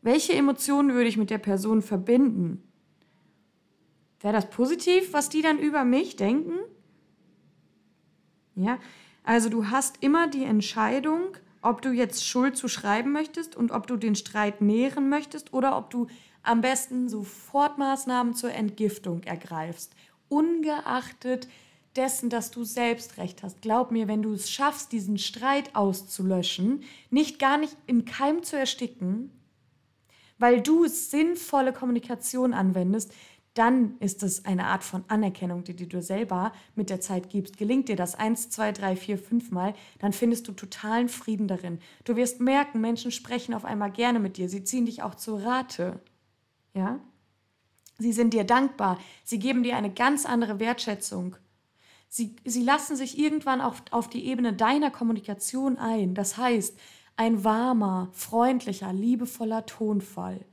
Welche 0.00 0.32
Emotionen 0.32 0.94
würde 0.94 1.08
ich 1.08 1.18
mit 1.18 1.28
der 1.28 1.38
Person 1.38 1.82
verbinden? 1.82 2.62
Wäre 4.20 4.32
das 4.32 4.48
positiv, 4.48 5.12
was 5.12 5.28
die 5.28 5.42
dann 5.42 5.58
über 5.58 5.84
mich 5.84 6.16
denken? 6.16 6.54
Ja, 8.54 8.78
also 9.26 9.48
du 9.48 9.68
hast 9.70 10.02
immer 10.02 10.28
die 10.28 10.44
Entscheidung, 10.44 11.36
ob 11.60 11.82
du 11.82 11.90
jetzt 11.90 12.24
Schuld 12.24 12.56
zuschreiben 12.56 13.12
möchtest 13.12 13.56
und 13.56 13.72
ob 13.72 13.88
du 13.88 13.96
den 13.96 14.14
Streit 14.14 14.60
nähren 14.60 15.08
möchtest 15.08 15.52
oder 15.52 15.76
ob 15.76 15.90
du 15.90 16.06
am 16.44 16.60
besten 16.60 17.08
sofort 17.08 17.76
Maßnahmen 17.76 18.34
zur 18.34 18.52
Entgiftung 18.52 19.24
ergreifst, 19.24 19.94
ungeachtet 20.28 21.48
dessen, 21.96 22.30
dass 22.30 22.52
du 22.52 22.62
selbst 22.62 23.16
recht 23.16 23.42
hast. 23.42 23.62
Glaub 23.62 23.90
mir, 23.90 24.06
wenn 24.06 24.22
du 24.22 24.32
es 24.32 24.48
schaffst, 24.48 24.92
diesen 24.92 25.18
Streit 25.18 25.74
auszulöschen, 25.74 26.84
nicht 27.10 27.40
gar 27.40 27.58
nicht 27.58 27.76
im 27.86 28.04
Keim 28.04 28.44
zu 28.44 28.56
ersticken, 28.56 29.32
weil 30.38 30.60
du 30.60 30.86
sinnvolle 30.86 31.72
Kommunikation 31.72 32.54
anwendest, 32.54 33.12
dann 33.56 33.96
ist 34.00 34.22
es 34.22 34.44
eine 34.44 34.66
Art 34.66 34.84
von 34.84 35.02
Anerkennung, 35.08 35.64
die, 35.64 35.74
die 35.74 35.88
du 35.88 36.02
selber 36.02 36.52
mit 36.74 36.90
der 36.90 37.00
Zeit 37.00 37.30
gibst. 37.30 37.56
Gelingt 37.56 37.88
dir 37.88 37.96
das 37.96 38.14
eins, 38.14 38.50
zwei, 38.50 38.70
drei, 38.70 38.96
vier, 38.96 39.16
fünf 39.16 39.50
Mal, 39.50 39.72
dann 39.98 40.12
findest 40.12 40.46
du 40.46 40.52
totalen 40.52 41.08
Frieden 41.08 41.48
darin. 41.48 41.78
Du 42.04 42.16
wirst 42.16 42.38
merken, 42.38 42.82
Menschen 42.82 43.10
sprechen 43.10 43.54
auf 43.54 43.64
einmal 43.64 43.90
gerne 43.90 44.18
mit 44.18 44.36
dir. 44.36 44.50
Sie 44.50 44.62
ziehen 44.62 44.84
dich 44.84 45.02
auch 45.02 45.14
zur 45.14 45.42
Rate. 45.42 46.00
Ja? 46.74 47.00
Sie 47.98 48.12
sind 48.12 48.34
dir 48.34 48.44
dankbar. 48.44 48.98
Sie 49.24 49.38
geben 49.38 49.62
dir 49.62 49.76
eine 49.76 49.90
ganz 49.90 50.26
andere 50.26 50.60
Wertschätzung. 50.60 51.36
Sie, 52.10 52.36
sie 52.44 52.62
lassen 52.62 52.94
sich 52.94 53.18
irgendwann 53.18 53.62
auf, 53.62 53.82
auf 53.90 54.10
die 54.10 54.26
Ebene 54.26 54.52
deiner 54.52 54.90
Kommunikation 54.90 55.78
ein. 55.78 56.14
Das 56.14 56.36
heißt, 56.36 56.78
ein 57.16 57.42
warmer, 57.42 58.10
freundlicher, 58.12 58.92
liebevoller 58.92 59.64
Tonfall 59.64 60.44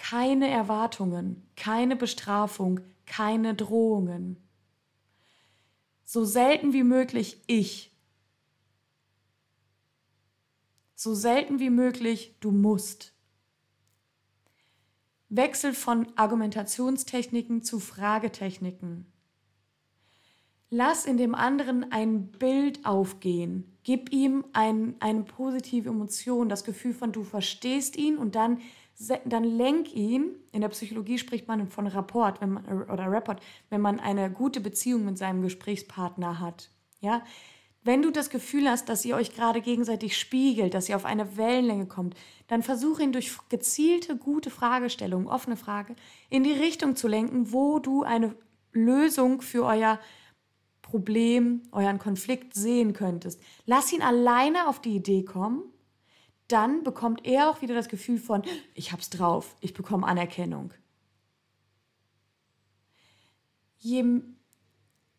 keine 0.00 0.48
Erwartungen, 0.48 1.46
keine 1.56 1.94
Bestrafung, 1.94 2.80
keine 3.04 3.54
Drohungen. 3.54 4.38
So 6.04 6.24
selten 6.24 6.72
wie 6.72 6.84
möglich 6.84 7.42
ich. 7.46 7.94
So 10.94 11.14
selten 11.14 11.60
wie 11.60 11.70
möglich 11.70 12.34
du 12.40 12.50
musst. 12.50 13.12
Wechsel 15.28 15.74
von 15.74 16.08
Argumentationstechniken 16.16 17.62
zu 17.62 17.78
Fragetechniken. 17.78 19.06
Lass 20.70 21.04
in 21.04 21.18
dem 21.18 21.34
anderen 21.34 21.92
ein 21.92 22.32
Bild 22.32 22.86
aufgehen. 22.86 23.76
Gib 23.82 24.12
ihm 24.12 24.44
ein, 24.52 24.94
eine 25.00 25.24
positive 25.24 25.88
Emotion, 25.88 26.48
das 26.48 26.64
Gefühl 26.64 26.94
von, 26.94 27.12
du 27.12 27.22
verstehst 27.22 27.96
ihn 27.96 28.16
und 28.16 28.34
dann 28.34 28.60
dann 29.24 29.44
lenk 29.44 29.94
ihn. 29.94 30.34
In 30.52 30.60
der 30.60 30.68
Psychologie 30.68 31.18
spricht 31.18 31.48
man 31.48 31.68
von 31.68 31.86
Rapport 31.86 32.40
wenn 32.40 32.50
man, 32.50 32.66
oder 32.82 33.10
Rapport, 33.10 33.40
wenn 33.70 33.80
man 33.80 33.98
eine 33.98 34.30
gute 34.30 34.60
Beziehung 34.60 35.04
mit 35.04 35.18
seinem 35.18 35.42
Gesprächspartner 35.42 36.38
hat. 36.38 36.70
Ja? 37.00 37.22
Wenn 37.82 38.02
du 38.02 38.10
das 38.10 38.28
Gefühl 38.28 38.68
hast, 38.68 38.90
dass 38.90 39.06
ihr 39.06 39.16
euch 39.16 39.34
gerade 39.34 39.62
gegenseitig 39.62 40.18
spiegelt, 40.18 40.74
dass 40.74 40.88
ihr 40.88 40.96
auf 40.96 41.06
eine 41.06 41.38
Wellenlänge 41.38 41.86
kommt, 41.86 42.14
dann 42.46 42.62
versuche 42.62 43.02
ihn 43.02 43.12
durch 43.12 43.32
gezielte, 43.48 44.16
gute 44.16 44.50
Fragestellungen, 44.50 45.26
offene 45.26 45.56
Frage, 45.56 45.96
in 46.28 46.44
die 46.44 46.52
Richtung 46.52 46.94
zu 46.94 47.08
lenken, 47.08 47.52
wo 47.52 47.78
du 47.78 48.02
eine 48.02 48.34
Lösung 48.72 49.40
für 49.40 49.64
euer 49.64 49.98
Problem, 50.82 51.62
euren 51.72 51.98
Konflikt 51.98 52.54
sehen 52.54 52.92
könntest. 52.92 53.40
Lass 53.64 53.92
ihn 53.92 54.02
alleine 54.02 54.68
auf 54.68 54.80
die 54.82 54.96
Idee 54.96 55.24
kommen 55.24 55.62
dann 56.52 56.82
bekommt 56.82 57.26
er 57.26 57.50
auch 57.50 57.62
wieder 57.62 57.74
das 57.74 57.88
Gefühl 57.88 58.18
von, 58.18 58.42
ich 58.74 58.92
hab's 58.92 59.10
drauf, 59.10 59.56
ich 59.60 59.74
bekomme 59.74 60.06
Anerkennung. 60.06 60.72
Je, 63.78 64.04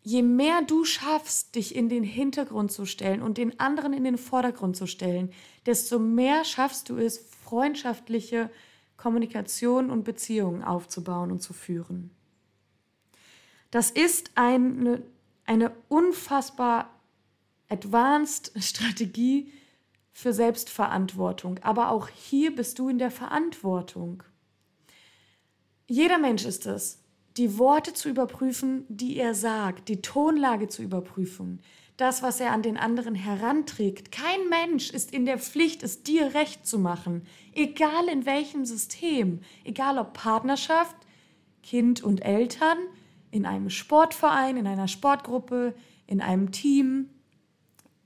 je 0.03 0.21
mehr 0.21 0.61
du 0.61 0.85
schaffst, 0.85 1.55
dich 1.55 1.75
in 1.75 1.89
den 1.89 2.03
Hintergrund 2.03 2.71
zu 2.71 2.85
stellen 2.85 3.21
und 3.21 3.38
den 3.38 3.59
anderen 3.59 3.93
in 3.93 4.03
den 4.03 4.17
Vordergrund 4.17 4.75
zu 4.75 4.88
stellen, 4.88 5.31
desto 5.65 6.00
mehr 6.00 6.43
schaffst 6.43 6.89
du 6.89 6.97
es, 6.97 7.17
freundschaftliche 7.17 8.50
Kommunikation 8.97 9.89
und 9.89 10.03
Beziehungen 10.03 10.63
aufzubauen 10.63 11.31
und 11.31 11.41
zu 11.41 11.53
führen. 11.53 12.11
Das 13.71 13.89
ist 13.89 14.31
eine, 14.35 15.01
eine 15.45 15.71
unfassbar 15.88 16.93
advanced 17.69 18.51
Strategie, 18.61 19.51
für 20.12 20.34
Selbstverantwortung. 20.34 21.60
Aber 21.62 21.89
auch 21.91 22.10
hier 22.10 22.56
bist 22.56 22.80
du 22.80 22.89
in 22.89 23.00
der 23.00 23.12
Verantwortung. 23.12 24.24
Jeder 25.88 26.18
Mensch 26.18 26.46
ist 26.46 26.65
es, 26.65 27.03
die 27.38 27.58
Worte 27.58 27.94
zu 27.94 28.10
überprüfen, 28.10 28.86
die 28.89 29.18
er 29.18 29.34
sagt, 29.34 29.88
die 29.88 30.01
Tonlage 30.01 30.68
zu 30.68 30.82
überprüfen, 30.84 31.62
das, 31.98 32.24
was 32.24 32.39
er 32.39 32.51
an 32.51 32.62
den 32.62 32.77
anderen 32.77 33.15
heranträgt. 33.15 34.12
Kein 34.12 34.50
Mensch 34.50 34.89
ist 34.89 35.13
in 35.13 35.25
der 35.25 35.38
Pflicht, 35.38 35.84
es 35.84 36.03
dir 36.03 36.34
recht 36.34 36.65
zu 36.65 36.80
machen, 36.80 37.24
egal 37.53 38.08
in 38.10 38.25
welchem 38.25 38.65
System, 38.65 39.41
egal 39.63 39.98
ob 39.98 40.13
Partnerschaft, 40.13 40.96
Kind 41.63 42.03
und 42.03 42.25
Eltern, 42.25 42.77
in 43.30 43.46
einem 43.46 43.70
Sportverein, 43.70 44.58
in 44.58 44.68
einer 44.68 44.88
Sportgruppe, 44.88 45.74
in 46.06 46.22
einem 46.22 46.51
Team, 46.51 47.10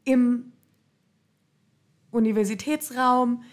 im 0.04 0.52
Universitätsraum, 2.16 3.44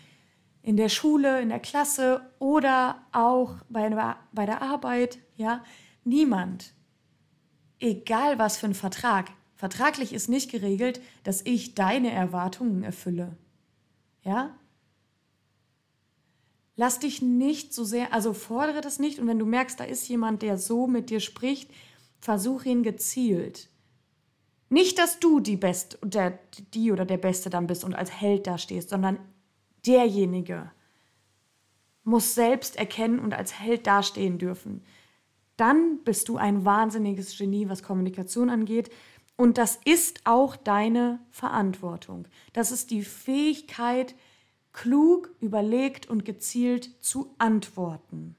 in 0.63 0.77
der 0.77 0.89
Schule, 0.89 1.41
in 1.43 1.49
der 1.49 1.61
Klasse 1.61 2.23
oder 2.39 3.05
auch 3.13 3.57
bei, 3.69 3.91
bei 4.33 4.47
der 4.47 4.63
Arbeit, 4.63 5.19
ja, 5.37 5.65
niemand, 6.05 6.73
egal 7.81 8.39
was 8.39 8.57
für 8.57 8.67
ein 8.67 8.75
Vertrag, 8.75 9.31
vertraglich 9.57 10.13
ist 10.13 10.29
nicht 10.29 10.51
geregelt, 10.51 11.01
dass 11.25 11.43
ich 11.45 11.75
deine 11.75 12.13
Erwartungen 12.13 12.85
erfülle. 12.85 13.37
Ja? 14.23 14.57
Lass 16.77 17.01
dich 17.01 17.21
nicht 17.21 17.75
so 17.75 17.85
sehr, 17.85 18.13
also 18.15 18.33
fordere 18.33 18.81
das 18.81 18.99
nicht 18.99 19.19
und 19.19 19.27
wenn 19.27 19.39
du 19.39 19.47
merkst, 19.47 19.79
da 19.79 19.85
ist 19.85 20.09
jemand, 20.09 20.43
der 20.43 20.59
so 20.59 20.87
mit 20.87 21.11
dir 21.11 21.21
spricht, 21.21 21.71
versuche 22.21 22.69
ihn 22.69 22.85
gezielt. 22.85 23.69
Nicht, 24.73 24.99
dass 24.99 25.21
du 25.21 25.39
die 25.41 25.59
Beste, 25.59 25.99
der, 26.03 26.39
die 26.73 26.93
oder 26.93 27.05
der 27.05 27.19
Beste 27.19 27.51
dann 27.51 27.67
bist 27.67 27.85
und 27.85 27.95
als 27.95 28.11
Held 28.11 28.47
da 28.47 28.57
stehst, 28.57 28.89
sondern 28.89 29.19
derjenige 29.85 30.73
muss 32.05 32.35
selbst 32.35 32.77
erkennen 32.77 33.19
und 33.19 33.35
als 33.35 33.61
Held 33.61 33.87
dastehen 33.87 34.39
dürfen. 34.39 34.83
Dann 35.59 36.03
bist 36.05 36.31
du 36.31 36.39
ein 36.39 36.65
wahnsinniges 36.65 37.37
Genie, 37.37 37.69
was 37.69 37.83
Kommunikation 37.83 38.49
angeht. 38.49 38.91
Und 39.37 39.59
das 39.59 39.79
ist 39.85 40.23
auch 40.25 40.57
deine 40.57 41.21
Verantwortung. 41.29 42.27
Das 42.55 42.73
ist 42.73 42.91
die 42.91 43.03
Fähigkeit, 43.03 44.15
klug, 44.73 45.35
überlegt 45.41 46.09
und 46.09 46.25
gezielt 46.25 47.05
zu 47.05 47.35
antworten. 47.37 48.37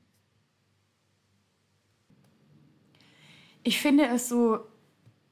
Ich 3.62 3.80
finde 3.80 4.08
es 4.08 4.28
so 4.28 4.62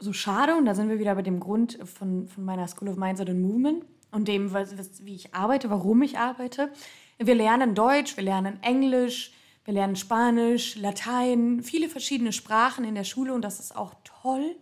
so 0.02 0.14
schade, 0.14 0.56
und 0.56 0.66
da 0.66 0.74
sind 0.74 0.90
wir 0.90 1.00
wieder 1.00 1.16
bei 1.16 1.22
dem 1.22 1.40
Grund 1.40 1.78
von, 1.86 2.28
von 2.28 2.44
meiner 2.44 2.68
School 2.68 2.90
of 2.90 2.98
Mindset 2.98 3.30
and 3.30 3.42
Movement 3.42 3.86
und 4.12 4.28
dem, 4.28 4.52
was, 4.52 4.78
was, 4.78 5.06
wie 5.06 5.16
ich 5.16 5.34
arbeite, 5.34 5.70
warum 5.70 6.02
ich 6.02 6.18
arbeite. 6.18 6.72
Wir 7.18 7.36
lernen 7.36 7.76
Deutsch, 7.76 8.18
wir 8.18 8.24
lernen 8.24 8.62
Englisch, 8.64 9.34
wir 9.64 9.76
lernen 9.76 9.96
Spanisch, 9.96 10.76
Latein, 10.76 11.62
viele 11.62 11.88
verschiedene 11.88 12.34
Sprachen 12.34 12.84
in 12.84 12.96
der 12.96 13.04
Schule 13.04 13.34
und 13.34 13.44
das 13.44 13.60
ist 13.60 13.76
auch 13.76 13.94
toll. 14.04 14.56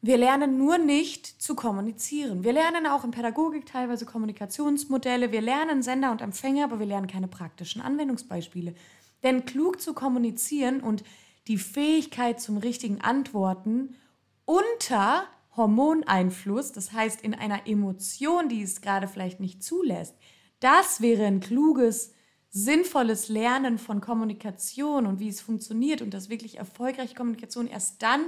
Wir 0.00 0.18
lernen 0.18 0.58
nur 0.58 0.78
nicht 0.78 1.26
zu 1.26 1.56
kommunizieren. 1.56 2.44
Wir 2.44 2.52
lernen 2.52 2.86
auch 2.86 3.04
in 3.04 3.10
Pädagogik 3.10 3.66
teilweise 3.66 4.04
Kommunikationsmodelle, 4.04 5.32
wir 5.32 5.40
lernen 5.40 5.82
Sender 5.82 6.12
und 6.12 6.20
Empfänger, 6.20 6.64
aber 6.64 6.78
wir 6.78 6.86
lernen 6.86 7.08
keine 7.08 7.26
praktischen 7.26 7.80
Anwendungsbeispiele. 7.80 8.74
Denn 9.22 9.44
klug 9.46 9.80
zu 9.80 9.94
kommunizieren 9.94 10.80
und 10.80 11.02
die 11.48 11.58
Fähigkeit 11.58 12.40
zum 12.40 12.58
richtigen 12.58 13.00
Antworten 13.00 13.96
unter 14.44 15.24
Hormoneinfluss, 15.56 16.72
das 16.72 16.92
heißt 16.92 17.22
in 17.22 17.34
einer 17.34 17.66
Emotion, 17.66 18.48
die 18.48 18.62
es 18.62 18.80
gerade 18.80 19.08
vielleicht 19.08 19.40
nicht 19.40 19.62
zulässt, 19.62 20.14
das 20.60 21.00
wäre 21.00 21.24
ein 21.24 21.40
kluges, 21.40 22.12
sinnvolles 22.50 23.28
Lernen 23.28 23.78
von 23.78 24.00
Kommunikation 24.00 25.06
und 25.06 25.20
wie 25.20 25.28
es 25.28 25.40
funktioniert 25.40 26.02
und 26.02 26.14
das 26.14 26.28
wirklich 26.28 26.58
erfolgreiche 26.58 27.14
Kommunikation 27.14 27.66
erst 27.66 28.02
dann 28.02 28.20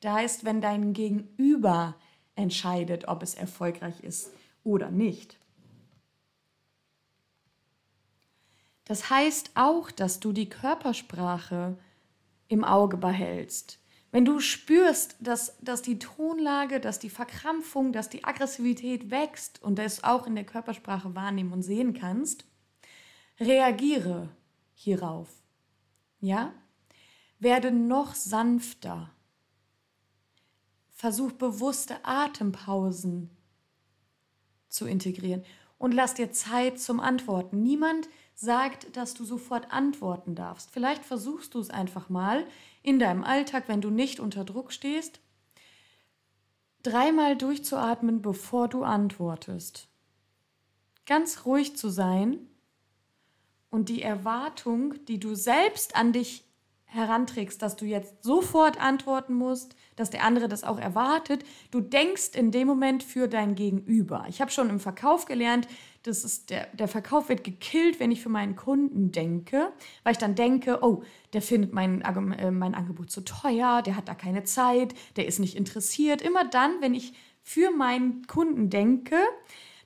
da 0.00 0.20
ist, 0.20 0.44
wenn 0.44 0.60
dein 0.60 0.92
Gegenüber 0.92 1.96
entscheidet, 2.34 3.08
ob 3.08 3.22
es 3.22 3.34
erfolgreich 3.34 4.00
ist 4.02 4.30
oder 4.62 4.90
nicht. 4.90 5.38
Das 8.84 9.10
heißt 9.10 9.52
auch, 9.54 9.90
dass 9.90 10.20
du 10.20 10.32
die 10.32 10.48
Körpersprache 10.48 11.76
im 12.48 12.64
Auge 12.64 12.96
behältst. 12.96 13.80
Wenn 14.12 14.24
du 14.24 14.40
spürst, 14.40 15.16
dass, 15.20 15.58
dass 15.60 15.82
die 15.82 15.98
Tonlage, 15.98 16.80
dass 16.80 16.98
die 16.98 17.10
Verkrampfung, 17.10 17.92
dass 17.92 18.08
die 18.08 18.24
Aggressivität 18.24 19.10
wächst 19.10 19.62
und 19.62 19.78
das 19.78 20.04
auch 20.04 20.26
in 20.26 20.34
der 20.34 20.44
Körpersprache 20.44 21.14
wahrnehmen 21.14 21.52
und 21.52 21.62
sehen 21.62 21.92
kannst, 21.92 22.46
reagiere 23.38 24.30
hierauf. 24.74 25.28
Ja? 26.20 26.54
Werde 27.38 27.70
noch 27.70 28.14
sanfter. 28.14 29.10
Versuch 30.90 31.32
bewusste 31.32 32.02
Atempausen 32.04 33.30
zu 34.68 34.86
integrieren 34.86 35.44
und 35.78 35.92
lass 35.92 36.14
dir 36.14 36.32
Zeit 36.32 36.80
zum 36.80 37.00
Antworten. 37.00 37.62
Niemand 37.62 38.08
sagt, 38.36 38.96
dass 38.96 39.14
du 39.14 39.24
sofort 39.24 39.72
antworten 39.72 40.34
darfst. 40.34 40.70
Vielleicht 40.70 41.04
versuchst 41.04 41.54
du 41.54 41.58
es 41.58 41.70
einfach 41.70 42.08
mal 42.08 42.46
in 42.82 42.98
deinem 42.98 43.24
Alltag, 43.24 43.64
wenn 43.66 43.80
du 43.80 43.90
nicht 43.90 44.20
unter 44.20 44.44
Druck 44.44 44.72
stehst, 44.72 45.20
dreimal 46.82 47.36
durchzuatmen, 47.36 48.22
bevor 48.22 48.68
du 48.68 48.84
antwortest. 48.84 49.88
Ganz 51.06 51.46
ruhig 51.46 51.76
zu 51.76 51.88
sein 51.88 52.38
und 53.70 53.88
die 53.88 54.02
Erwartung, 54.02 54.94
die 55.06 55.18
du 55.18 55.34
selbst 55.34 55.96
an 55.96 56.12
dich 56.12 56.44
heranträgst, 56.86 57.60
dass 57.60 57.76
du 57.76 57.84
jetzt 57.84 58.22
sofort 58.22 58.80
antworten 58.80 59.34
musst, 59.34 59.76
dass 59.96 60.10
der 60.10 60.22
andere 60.24 60.48
das 60.48 60.64
auch 60.64 60.78
erwartet. 60.78 61.44
Du 61.70 61.80
denkst 61.80 62.30
in 62.34 62.52
dem 62.52 62.66
Moment 62.66 63.02
für 63.02 63.28
dein 63.28 63.54
Gegenüber. 63.54 64.24
Ich 64.28 64.40
habe 64.40 64.50
schon 64.50 64.70
im 64.70 64.80
Verkauf 64.80 65.26
gelernt, 65.26 65.66
das 66.04 66.24
ist 66.24 66.50
der, 66.50 66.68
der 66.68 66.86
Verkauf 66.86 67.28
wird 67.28 67.42
gekillt, 67.42 67.98
wenn 67.98 68.12
ich 68.12 68.22
für 68.22 68.28
meinen 68.28 68.54
Kunden 68.54 69.10
denke, 69.10 69.72
weil 70.04 70.12
ich 70.12 70.18
dann 70.18 70.36
denke, 70.36 70.78
oh, 70.82 71.02
der 71.32 71.42
findet 71.42 71.72
mein, 71.72 72.02
äh, 72.02 72.50
mein 72.52 72.74
Angebot 72.74 73.10
zu 73.10 73.22
teuer, 73.22 73.82
der 73.82 73.96
hat 73.96 74.08
da 74.08 74.14
keine 74.14 74.44
Zeit, 74.44 74.94
der 75.16 75.26
ist 75.26 75.40
nicht 75.40 75.56
interessiert. 75.56 76.22
Immer 76.22 76.44
dann, 76.44 76.80
wenn 76.80 76.94
ich 76.94 77.12
für 77.42 77.72
meinen 77.72 78.26
Kunden 78.26 78.70
denke, 78.70 79.16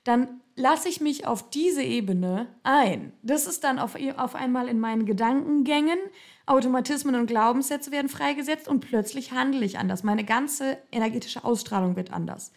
dann 0.03 0.41
lasse 0.55 0.89
ich 0.89 1.01
mich 1.01 1.27
auf 1.27 1.49
diese 1.49 1.83
Ebene 1.83 2.47
ein. 2.63 3.13
Das 3.23 3.47
ist 3.47 3.63
dann 3.63 3.79
auf, 3.79 3.95
auf 4.17 4.35
einmal 4.35 4.67
in 4.67 4.79
meinen 4.79 5.05
Gedankengängen, 5.05 5.99
Automatismen 6.51 7.15
und 7.15 7.27
Glaubenssätze 7.27 7.91
werden 7.91 8.09
freigesetzt 8.09 8.67
und 8.67 8.81
plötzlich 8.81 9.31
handle 9.31 9.63
ich 9.63 9.79
anders. 9.79 10.03
Meine 10.03 10.25
ganze 10.25 10.77
energetische 10.91 11.45
Ausstrahlung 11.45 11.95
wird 11.95 12.11
anders. 12.11 12.51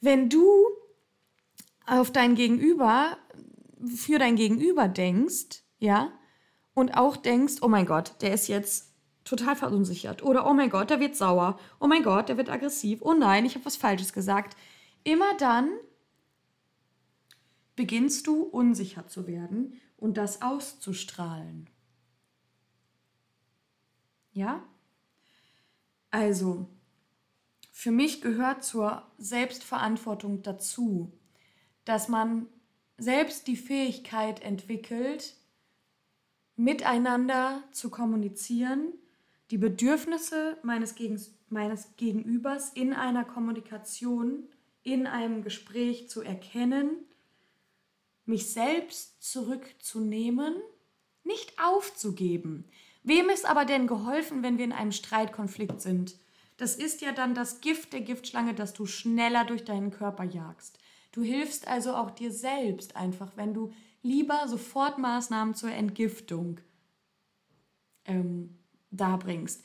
Wenn 0.00 0.28
du 0.28 0.46
auf 1.86 2.12
dein 2.12 2.36
Gegenüber, 2.36 3.18
für 3.94 4.18
dein 4.18 4.36
Gegenüber 4.36 4.86
denkst, 4.86 5.62
ja, 5.78 6.12
und 6.72 6.96
auch 6.96 7.16
denkst, 7.16 7.54
oh 7.62 7.68
mein 7.68 7.84
Gott, 7.84 8.14
der 8.20 8.32
ist 8.32 8.48
jetzt 8.48 8.92
total 9.24 9.56
verunsichert 9.56 10.22
oder 10.22 10.48
oh 10.48 10.54
mein 10.54 10.70
Gott, 10.70 10.90
der 10.90 11.00
wird 11.00 11.16
sauer, 11.16 11.58
oh 11.80 11.86
mein 11.86 12.02
Gott, 12.02 12.28
der 12.28 12.36
wird 12.36 12.48
aggressiv, 12.48 13.00
oh 13.02 13.14
nein, 13.14 13.44
ich 13.44 13.54
habe 13.54 13.64
was 13.64 13.76
Falsches 13.76 14.12
gesagt. 14.12 14.56
Immer 15.02 15.34
dann 15.38 15.68
beginnst 17.74 18.26
du 18.26 18.42
unsicher 18.42 19.08
zu 19.08 19.26
werden 19.26 19.80
und 19.96 20.16
das 20.16 20.42
auszustrahlen. 20.42 21.68
Ja? 24.34 24.62
Also, 26.10 26.68
für 27.72 27.90
mich 27.90 28.20
gehört 28.20 28.62
zur 28.62 29.02
Selbstverantwortung 29.18 30.42
dazu, 30.42 31.12
dass 31.84 32.08
man 32.08 32.46
selbst 32.98 33.46
die 33.46 33.56
Fähigkeit 33.56 34.42
entwickelt, 34.42 35.34
miteinander 36.56 37.62
zu 37.72 37.90
kommunizieren, 37.90 38.92
die 39.50 39.58
Bedürfnisse 39.58 40.58
meines, 40.62 40.94
Gegen 40.94 41.20
meines 41.48 41.96
Gegenübers 41.96 42.70
in 42.70 42.92
einer 42.92 43.24
Kommunikation, 43.24 44.48
in 44.82 45.06
einem 45.06 45.42
Gespräch 45.42 46.08
zu 46.08 46.22
erkennen, 46.22 46.90
mich 48.24 48.52
selbst 48.52 49.22
zurückzunehmen, 49.22 50.54
nicht 51.24 51.58
aufzugeben. 51.60 52.64
Wem 53.04 53.28
ist 53.28 53.44
aber 53.44 53.66
denn 53.66 53.86
geholfen, 53.86 54.42
wenn 54.42 54.56
wir 54.56 54.64
in 54.64 54.72
einem 54.72 54.92
Streitkonflikt 54.92 55.80
sind? 55.80 56.16
Das 56.56 56.74
ist 56.74 57.02
ja 57.02 57.12
dann 57.12 57.34
das 57.34 57.60
Gift 57.60 57.92
der 57.92 58.00
Giftschlange, 58.00 58.54
das 58.54 58.72
du 58.72 58.86
schneller 58.86 59.44
durch 59.44 59.64
deinen 59.64 59.90
Körper 59.90 60.24
jagst. 60.24 60.78
Du 61.12 61.22
hilfst 61.22 61.68
also 61.68 61.94
auch 61.94 62.10
dir 62.10 62.32
selbst 62.32 62.96
einfach, 62.96 63.32
wenn 63.36 63.52
du 63.52 63.72
lieber 64.02 64.48
sofort 64.48 64.98
Maßnahmen 64.98 65.54
zur 65.54 65.70
Entgiftung 65.70 66.60
ähm, 68.06 68.58
darbringst. 68.90 69.62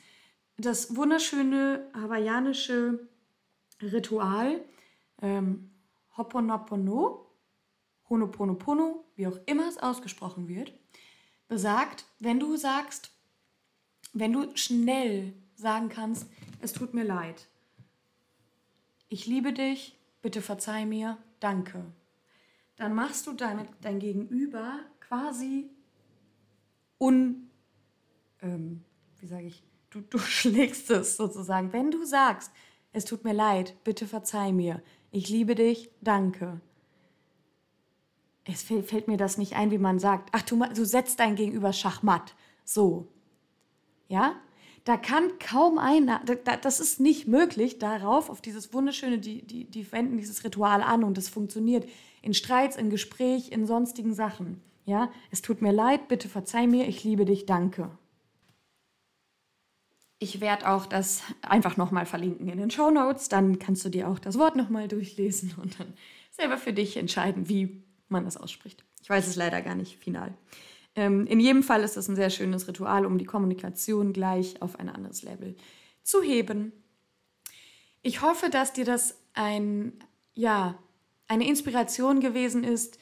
Das 0.58 0.94
wunderschöne 0.94 1.90
hawaiianische 1.94 3.08
Ritual 3.80 4.60
ähm, 5.22 5.70
Hoponopono, 6.16 7.26
Honoponopono, 8.10 9.04
wie 9.16 9.26
auch 9.26 9.38
immer 9.46 9.66
es 9.66 9.78
ausgesprochen 9.78 10.48
wird, 10.48 10.72
besagt, 11.48 12.04
wenn 12.18 12.38
du 12.38 12.56
sagst, 12.56 13.10
wenn 14.12 14.32
du 14.32 14.56
schnell 14.56 15.32
sagen 15.54 15.88
kannst, 15.88 16.26
es 16.60 16.72
tut 16.72 16.94
mir 16.94 17.04
leid, 17.04 17.48
ich 19.08 19.26
liebe 19.26 19.52
dich, 19.52 19.98
bitte 20.22 20.42
verzeih 20.42 20.86
mir, 20.86 21.18
danke, 21.40 21.84
dann 22.76 22.94
machst 22.94 23.26
du 23.26 23.32
dein, 23.32 23.68
dein 23.80 23.98
Gegenüber 23.98 24.80
quasi 25.00 25.68
un, 26.98 27.50
ähm, 28.40 28.84
wie 29.18 29.26
sage 29.26 29.46
ich, 29.46 29.62
du, 29.90 30.00
du 30.00 30.18
schlägst 30.18 30.90
es 30.90 31.16
sozusagen. 31.16 31.72
Wenn 31.72 31.90
du 31.90 32.04
sagst, 32.04 32.52
es 32.92 33.04
tut 33.04 33.24
mir 33.24 33.32
leid, 33.32 33.74
bitte 33.84 34.06
verzeih 34.06 34.52
mir, 34.52 34.82
ich 35.10 35.28
liebe 35.28 35.54
dich, 35.54 35.90
danke. 36.00 36.60
Es 38.44 38.62
fällt, 38.62 39.06
mir 39.06 39.16
das 39.16 39.38
nicht 39.38 39.54
ein, 39.54 39.70
wie 39.70 39.78
man 39.78 39.98
sagt. 39.98 40.30
Ach, 40.32 40.42
du, 40.42 40.58
du 40.74 40.84
setzt 40.84 41.20
dein 41.20 41.36
Gegenüber 41.36 41.72
Schachmatt. 41.72 42.34
So. 42.64 43.08
Ja? 44.10 44.34
Da 44.84 44.96
kann 44.96 45.38
kaum 45.38 45.78
einer, 45.78 46.20
das 46.62 46.80
ist 46.80 47.00
nicht 47.00 47.28
möglich, 47.28 47.78
darauf, 47.78 48.28
auf 48.28 48.40
dieses 48.40 48.72
wunderschöne, 48.72 49.18
die, 49.18 49.42
die, 49.42 49.64
die 49.64 49.90
wenden 49.92 50.18
dieses 50.18 50.42
Ritual 50.42 50.82
an 50.82 51.04
und 51.04 51.16
das 51.16 51.28
funktioniert 51.28 51.88
in 52.22 52.34
Streits, 52.34 52.76
in 52.76 52.90
Gespräch, 52.90 53.52
in 53.52 53.66
sonstigen 53.66 54.14
Sachen. 54.14 54.60
Ja, 54.86 55.10
es 55.30 55.42
tut 55.42 55.62
mir 55.62 55.72
leid, 55.72 56.08
bitte 56.08 56.28
verzeih 56.28 56.66
mir, 56.66 56.88
ich 56.88 57.04
liebe 57.04 57.24
dich, 57.24 57.46
danke. 57.46 57.90
Ich 60.18 60.40
werde 60.40 60.68
auch 60.68 60.86
das 60.86 61.22
einfach 61.42 61.76
nochmal 61.76 62.04
verlinken 62.04 62.48
in 62.48 62.58
den 62.58 62.70
Show 62.70 62.90
Notes, 62.90 63.28
dann 63.28 63.58
kannst 63.58 63.84
du 63.84 63.90
dir 63.90 64.08
auch 64.08 64.18
das 64.18 64.38
Wort 64.38 64.56
nochmal 64.56 64.88
durchlesen 64.88 65.54
und 65.62 65.78
dann 65.78 65.92
selber 66.30 66.58
für 66.58 66.72
dich 66.72 66.96
entscheiden, 66.96 67.48
wie 67.48 67.84
man 68.08 68.24
das 68.24 68.36
ausspricht. 68.36 68.84
Ich 69.02 69.10
weiß 69.10 69.28
es 69.28 69.36
leider 69.36 69.62
gar 69.62 69.74
nicht 69.74 69.98
final. 69.98 70.34
Ähm, 70.96 71.26
in 71.26 71.40
jedem 71.40 71.62
Fall 71.62 71.82
ist 71.82 71.96
es 71.96 72.08
ein 72.08 72.16
sehr 72.16 72.30
schönes 72.30 72.66
Ritual, 72.66 73.06
um 73.06 73.18
die 73.18 73.24
Kommunikation 73.24 74.12
gleich 74.12 74.60
auf 74.60 74.78
ein 74.78 74.88
anderes 74.88 75.22
Level 75.22 75.56
zu 76.02 76.22
heben. 76.22 76.72
Ich 78.02 78.22
hoffe, 78.22 78.50
dass 78.50 78.72
dir 78.72 78.84
das 78.84 79.18
ein, 79.34 79.92
ja, 80.34 80.78
eine 81.28 81.46
Inspiration 81.46 82.20
gewesen 82.20 82.64
ist, 82.64 82.98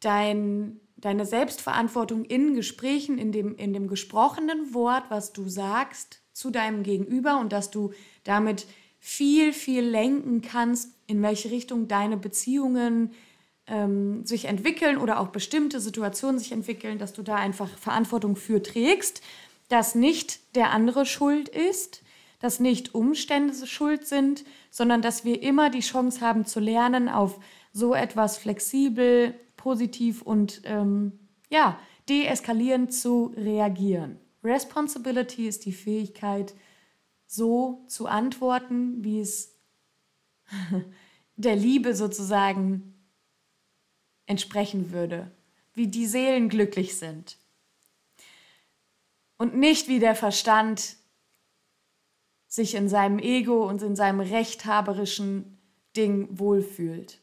dein, 0.00 0.80
deine 0.96 1.26
Selbstverantwortung 1.26 2.24
in 2.24 2.54
Gesprächen, 2.54 3.18
in 3.18 3.32
dem, 3.32 3.56
in 3.56 3.72
dem 3.72 3.86
gesprochenen 3.88 4.74
Wort, 4.74 5.04
was 5.08 5.32
du 5.32 5.48
sagst 5.48 6.20
zu 6.32 6.50
deinem 6.50 6.82
Gegenüber 6.82 7.38
und 7.38 7.52
dass 7.52 7.70
du 7.70 7.92
damit 8.24 8.66
viel, 8.98 9.52
viel 9.52 9.82
lenken 9.84 10.40
kannst, 10.40 10.94
in 11.06 11.22
welche 11.22 11.50
Richtung 11.50 11.88
deine 11.88 12.16
Beziehungen 12.16 13.12
ähm, 13.66 14.24
sich 14.26 14.46
entwickeln 14.46 14.98
oder 14.98 15.20
auch 15.20 15.28
bestimmte 15.28 15.80
Situationen 15.80 16.38
sich 16.38 16.52
entwickeln, 16.52 16.98
dass 16.98 17.12
du 17.12 17.22
da 17.22 17.36
einfach 17.36 17.68
Verantwortung 17.78 18.36
für 18.36 18.62
trägst, 18.62 19.22
dass 19.68 19.94
nicht 19.94 20.54
der 20.54 20.70
andere 20.70 21.06
schuld 21.06 21.48
ist, 21.48 22.02
dass 22.40 22.60
nicht 22.60 22.94
Umstände 22.94 23.66
schuld 23.66 24.06
sind, 24.06 24.44
sondern 24.70 25.00
dass 25.00 25.24
wir 25.24 25.42
immer 25.42 25.70
die 25.70 25.80
Chance 25.80 26.20
haben 26.20 26.44
zu 26.44 26.60
lernen, 26.60 27.08
auf 27.08 27.40
so 27.72 27.94
etwas 27.94 28.36
flexibel, 28.36 29.34
positiv 29.56 30.20
und 30.22 30.60
ähm, 30.64 31.12
ja, 31.48 31.78
deeskalierend 32.08 32.92
zu 32.92 33.32
reagieren. 33.36 34.18
Responsibility 34.42 35.48
ist 35.48 35.64
die 35.64 35.72
Fähigkeit, 35.72 36.54
so 37.26 37.84
zu 37.88 38.06
antworten, 38.06 39.02
wie 39.02 39.20
es 39.20 39.56
der 41.36 41.56
Liebe 41.56 41.94
sozusagen 41.94 42.93
entsprechen 44.26 44.92
würde, 44.92 45.30
wie 45.74 45.88
die 45.88 46.06
Seelen 46.06 46.48
glücklich 46.48 46.98
sind. 46.98 47.36
Und 49.36 49.56
nicht 49.56 49.88
wie 49.88 49.98
der 49.98 50.14
Verstand 50.14 50.96
sich 52.46 52.74
in 52.74 52.88
seinem 52.88 53.18
Ego 53.18 53.68
und 53.68 53.82
in 53.82 53.96
seinem 53.96 54.20
rechthaberischen 54.20 55.58
Ding 55.96 56.28
wohlfühlt. 56.38 57.20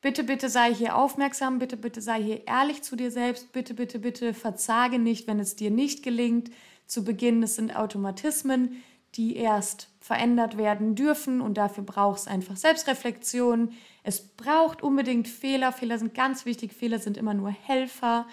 Bitte, 0.00 0.24
bitte 0.24 0.50
sei 0.50 0.74
hier 0.74 0.96
aufmerksam, 0.96 1.58
bitte, 1.58 1.78
bitte 1.78 2.02
sei 2.02 2.22
hier 2.22 2.46
ehrlich 2.46 2.82
zu 2.82 2.94
dir 2.94 3.10
selbst, 3.10 3.52
bitte, 3.52 3.72
bitte, 3.72 3.98
bitte 3.98 4.34
verzage 4.34 4.98
nicht, 4.98 5.26
wenn 5.26 5.40
es 5.40 5.56
dir 5.56 5.70
nicht 5.70 6.02
gelingt. 6.02 6.50
Zu 6.86 7.04
Beginn, 7.04 7.42
es 7.42 7.56
sind 7.56 7.74
Automatismen, 7.74 8.82
die 9.14 9.36
erst 9.36 9.88
verändert 10.00 10.56
werden 10.56 10.94
dürfen 10.94 11.40
und 11.40 11.54
dafür 11.54 11.84
braucht 11.84 12.20
es 12.20 12.26
einfach 12.26 12.56
Selbstreflexion. 12.56 13.72
Es 14.02 14.20
braucht 14.20 14.82
unbedingt 14.82 15.28
Fehler. 15.28 15.72
Fehler 15.72 15.98
sind 15.98 16.14
ganz 16.14 16.44
wichtig. 16.44 16.72
Fehler 16.72 16.98
sind 16.98 17.16
immer 17.16 17.34
nur 17.34 17.50
Helfer, 17.50 18.26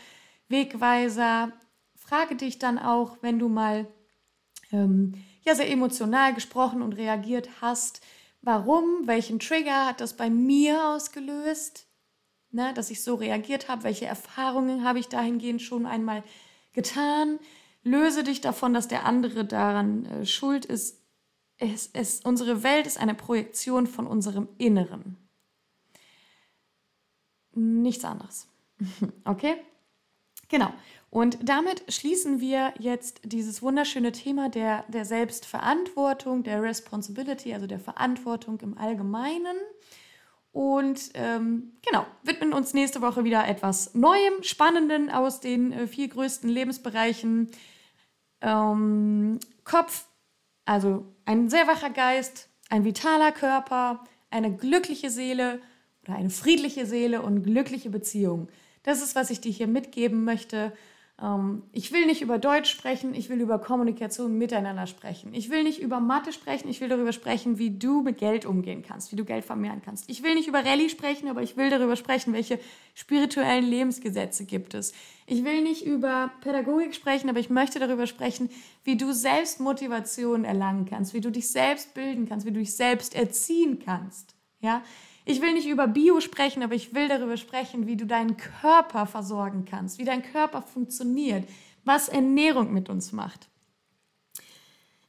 Wegweiser. 0.49 1.53
Frage 1.95 2.35
dich 2.35 2.59
dann 2.59 2.77
auch, 2.77 3.17
wenn 3.21 3.39
du 3.39 3.47
mal 3.47 3.87
ähm, 4.71 5.13
ja, 5.43 5.55
sehr 5.55 5.69
emotional 5.69 6.33
gesprochen 6.33 6.81
und 6.81 6.93
reagiert 6.93 7.49
hast, 7.61 8.01
Warum? 8.41 9.05
Welchen 9.05 9.39
Trigger 9.39 9.85
hat 9.85 10.01
das 10.01 10.17
bei 10.17 10.29
mir 10.29 10.87
ausgelöst? 10.87 11.87
Ne, 12.49 12.73
dass 12.73 12.89
ich 12.89 13.03
so 13.03 13.15
reagiert 13.15 13.69
habe? 13.69 13.83
Welche 13.83 14.07
Erfahrungen 14.07 14.83
habe 14.83 14.99
ich 14.99 15.07
dahingehend 15.07 15.61
schon 15.61 15.85
einmal 15.85 16.23
getan? 16.73 17.39
Löse 17.83 18.23
dich 18.23 18.41
davon, 18.41 18.73
dass 18.73 18.87
der 18.87 19.05
andere 19.05 19.45
daran 19.45 20.05
äh, 20.05 20.25
schuld 20.25 20.65
ist. 20.65 21.01
Es, 21.57 21.89
es, 21.93 22.21
unsere 22.21 22.63
Welt 22.63 22.87
ist 22.87 22.99
eine 22.99 23.13
Projektion 23.13 23.85
von 23.87 24.07
unserem 24.07 24.47
Inneren. 24.57 25.17
Nichts 27.53 28.03
anderes. 28.03 28.47
okay? 29.25 29.55
Genau. 30.47 30.73
Und 31.09 31.37
damit 31.43 31.83
schließen 31.91 32.39
wir 32.39 32.73
jetzt 32.79 33.21
dieses 33.23 33.61
wunderschöne 33.61 34.11
Thema 34.11 34.49
der, 34.49 34.85
der 34.87 35.05
Selbstverantwortung, 35.05 36.43
der 36.43 36.63
Responsibility, 36.63 37.53
also 37.53 37.67
der 37.67 37.79
Verantwortung 37.79 38.59
im 38.61 38.77
Allgemeinen. 38.77 39.57
Und 40.51 41.11
ähm, 41.13 41.73
genau, 41.85 42.05
widmen 42.23 42.53
uns 42.53 42.73
nächste 42.73 43.01
Woche 43.01 43.23
wieder 43.23 43.47
etwas 43.47 43.93
Neuem, 43.93 44.43
Spannenden 44.43 45.09
aus 45.09 45.39
den 45.39 45.71
äh, 45.71 45.87
vier 45.87 46.09
größten 46.09 46.49
Lebensbereichen. 46.49 47.49
Ähm, 48.41 49.39
Kopf, 49.63 50.05
also 50.65 51.05
ein 51.25 51.49
sehr 51.49 51.67
wacher 51.67 51.89
Geist, 51.89 52.49
ein 52.69 52.83
vitaler 52.83 53.31
Körper, 53.31 54.03
eine 54.29 54.55
glückliche 54.55 55.09
Seele 55.09 55.61
oder 56.03 56.15
eine 56.15 56.29
friedliche 56.29 56.85
Seele 56.85 57.21
und 57.21 57.43
glückliche 57.43 57.89
Beziehungen. 57.89 58.49
Das 58.83 59.01
ist, 59.01 59.15
was 59.15 59.29
ich 59.29 59.39
dir 59.39 59.51
hier 59.51 59.67
mitgeben 59.67 60.25
möchte. 60.25 60.73
Ähm, 61.21 61.63
ich 61.71 61.91
will 61.91 62.05
nicht 62.05 62.21
über 62.21 62.39
Deutsch 62.39 62.69
sprechen, 62.69 63.13
ich 63.13 63.29
will 63.29 63.39
über 63.39 63.59
Kommunikation 63.59 64.37
miteinander 64.37 64.87
sprechen. 64.87 65.33
Ich 65.33 65.49
will 65.49 65.63
nicht 65.63 65.79
über 65.79 65.99
Mathe 65.99 66.33
sprechen, 66.33 66.67
ich 66.69 66.81
will 66.81 66.89
darüber 66.89 67.13
sprechen, 67.13 67.59
wie 67.59 67.69
du 67.69 68.01
mit 68.01 68.17
Geld 68.17 68.45
umgehen 68.45 68.83
kannst, 68.85 69.11
wie 69.11 69.15
du 69.15 69.23
Geld 69.23 69.45
vermehren 69.45 69.81
kannst. 69.83 70.09
Ich 70.09 70.23
will 70.23 70.33
nicht 70.33 70.47
über 70.47 70.65
Rallye 70.65 70.89
sprechen, 70.89 71.27
aber 71.27 71.43
ich 71.43 71.57
will 71.57 71.69
darüber 71.69 71.95
sprechen, 71.95 72.33
welche 72.33 72.59
spirituellen 72.95 73.65
Lebensgesetze 73.65 74.45
gibt 74.45 74.73
es. 74.73 74.93
Ich 75.27 75.43
will 75.43 75.61
nicht 75.61 75.85
über 75.85 76.31
Pädagogik 76.41 76.95
sprechen, 76.95 77.29
aber 77.29 77.39
ich 77.39 77.49
möchte 77.49 77.79
darüber 77.79 78.07
sprechen, 78.07 78.49
wie 78.83 78.97
du 78.97 79.13
selbst 79.13 79.59
Motivation 79.59 80.43
erlangen 80.43 80.85
kannst, 80.85 81.13
wie 81.13 81.21
du 81.21 81.29
dich 81.29 81.49
selbst 81.51 81.93
bilden 81.93 82.27
kannst, 82.27 82.45
wie 82.45 82.51
du 82.51 82.59
dich 82.59 82.75
selbst 82.75 83.15
erziehen 83.15 83.79
kannst. 83.79 84.35
Ja, 84.59 84.83
ich 85.25 85.41
will 85.41 85.53
nicht 85.53 85.67
über 85.67 85.87
Bio 85.87 86.19
sprechen, 86.19 86.63
aber 86.63 86.75
ich 86.75 86.93
will 86.93 87.07
darüber 87.07 87.37
sprechen, 87.37 87.87
wie 87.87 87.95
du 87.95 88.05
deinen 88.05 88.37
Körper 88.37 89.05
versorgen 89.05 89.65
kannst, 89.65 89.99
wie 89.99 90.05
dein 90.05 90.23
Körper 90.23 90.61
funktioniert, 90.61 91.47
was 91.83 92.09
Ernährung 92.09 92.73
mit 92.73 92.89
uns 92.89 93.11
macht. 93.11 93.47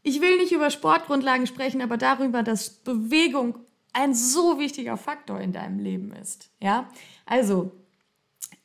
Ich 0.02 0.20
will 0.20 0.38
nicht 0.38 0.52
über 0.52 0.70
Sportgrundlagen 0.70 1.46
sprechen, 1.46 1.80
aber 1.80 1.96
darüber, 1.96 2.42
dass 2.42 2.70
Bewegung 2.70 3.58
ein 3.92 4.14
so 4.14 4.58
wichtiger 4.58 4.96
Faktor 4.96 5.40
in 5.40 5.52
deinem 5.52 5.78
Leben 5.78 6.12
ist. 6.12 6.50
Ja? 6.60 6.88
Also, 7.24 7.70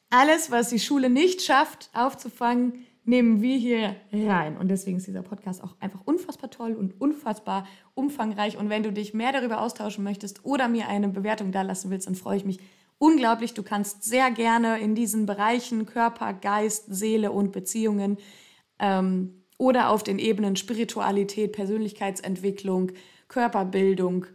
alles, 0.09 0.51
was 0.51 0.69
die 0.69 0.79
Schule 0.79 1.09
nicht 1.09 1.41
schafft, 1.41 1.89
aufzufangen, 1.93 2.85
nehmen 3.07 3.41
wir 3.41 3.57
hier 3.57 3.95
rein. 4.11 4.57
Und 4.57 4.67
deswegen 4.67 4.97
ist 4.97 5.07
dieser 5.07 5.21
Podcast 5.21 5.63
auch 5.63 5.75
einfach 5.79 6.01
unfassbar 6.05 6.49
toll 6.49 6.73
und 6.73 6.99
unfassbar 6.99 7.65
umfangreich. 7.93 8.57
Und 8.57 8.69
wenn 8.69 8.83
du 8.83 8.91
dich 8.91 9.13
mehr 9.13 9.31
darüber 9.31 9.61
austauschen 9.61 10.03
möchtest 10.03 10.45
oder 10.45 10.67
mir 10.67 10.87
eine 10.89 11.07
Bewertung 11.07 11.51
da 11.51 11.61
lassen 11.61 11.89
willst, 11.89 12.07
dann 12.07 12.15
freue 12.15 12.37
ich 12.37 12.45
mich 12.45 12.59
unglaublich. 12.97 13.53
Du 13.53 13.63
kannst 13.63 14.03
sehr 14.03 14.29
gerne 14.31 14.79
in 14.79 14.93
diesen 14.93 15.25
Bereichen 15.25 15.85
Körper, 15.85 16.33
Geist, 16.33 16.85
Seele 16.89 17.31
und 17.31 17.53
Beziehungen 17.53 18.17
ähm, 18.79 19.43
oder 19.57 19.89
auf 19.89 20.03
den 20.03 20.19
Ebenen 20.19 20.57
Spiritualität, 20.57 21.53
Persönlichkeitsentwicklung, 21.53 22.91
Körperbildung 23.29 24.25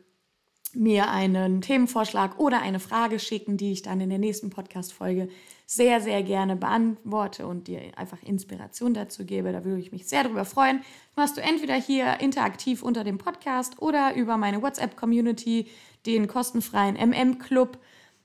mir 0.75 1.11
einen 1.11 1.61
Themenvorschlag 1.61 2.39
oder 2.39 2.63
eine 2.63 2.81
Frage 2.81 3.19
schicken, 3.19 3.57
die 3.57 3.73
ich 3.73 3.83
dann 3.83 4.01
in 4.01 4.09
der 4.09 4.19
nächsten 4.19 4.51
Podcast-Folge 4.51 5.29
sehr, 5.67 6.01
sehr 6.01 6.23
gerne 6.23 6.57
beantworte 6.57 7.47
und 7.47 7.69
dir 7.69 7.81
einfach 7.97 8.23
Inspiration 8.23 8.95
dazu 8.95 9.25
gebe. 9.25 9.53
Da 9.53 9.65
würde 9.65 9.81
ich 9.81 9.93
mich 9.93 10.07
sehr 10.07 10.25
darüber 10.25 10.45
freuen. 10.45 10.83
Machst 11.17 11.37
du 11.37 11.43
entweder 11.43 11.75
hier 11.75 12.21
interaktiv 12.21 12.83
unter 12.83 13.05
dem 13.05 13.19
Podcast 13.19 13.81
oder 13.81 14.15
über 14.15 14.37
meine 14.37 14.63
WhatsApp-Community, 14.63 15.69
den 16.07 16.27
kostenfreien 16.27 16.97
MM-Club, 16.97 17.79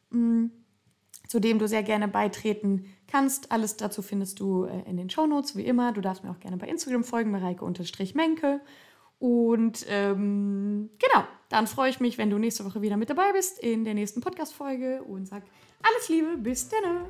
mm, 0.10 0.48
zu 1.28 1.40
dem 1.40 1.60
du 1.60 1.68
sehr 1.68 1.84
gerne 1.84 2.08
beitreten 2.08 2.86
kannst. 3.08 3.52
Alles 3.52 3.78
dazu 3.78 4.02
findest 4.02 4.40
du 4.40 4.66
äh, 4.66 4.90
in 4.90 4.98
den 4.98 5.10
Shownotes, 5.10 5.56
wie 5.56 5.66
immer. 5.66 5.92
Du 5.92 6.02
darfst 6.02 6.24
mir 6.24 6.32
auch 6.32 6.40
gerne 6.40 6.58
bei 6.58 6.68
Instagram 6.68 7.04
folgen, 7.04 7.32
Mareike-Menke. 7.32 8.62
Und 9.20 9.86
ähm, 9.90 10.90
genau, 11.00 11.26
dann 11.50 11.68
freue 11.68 11.90
ich 11.90 12.00
mich, 12.00 12.18
wenn 12.18 12.30
du 12.30 12.38
nächste 12.38 12.66
Woche 12.66 12.82
wieder 12.82 12.98
mit 12.98 13.10
dabei 13.10 13.32
bist 13.32 13.60
in 13.60 13.86
der 13.86 13.94
nächsten 13.94 14.22
Podcast-Folge 14.22 15.04
und 15.04 15.28
sag 15.28 15.44
alles 15.82 16.10
Liebe, 16.10 16.38
bis 16.38 16.70
dann. 16.70 17.06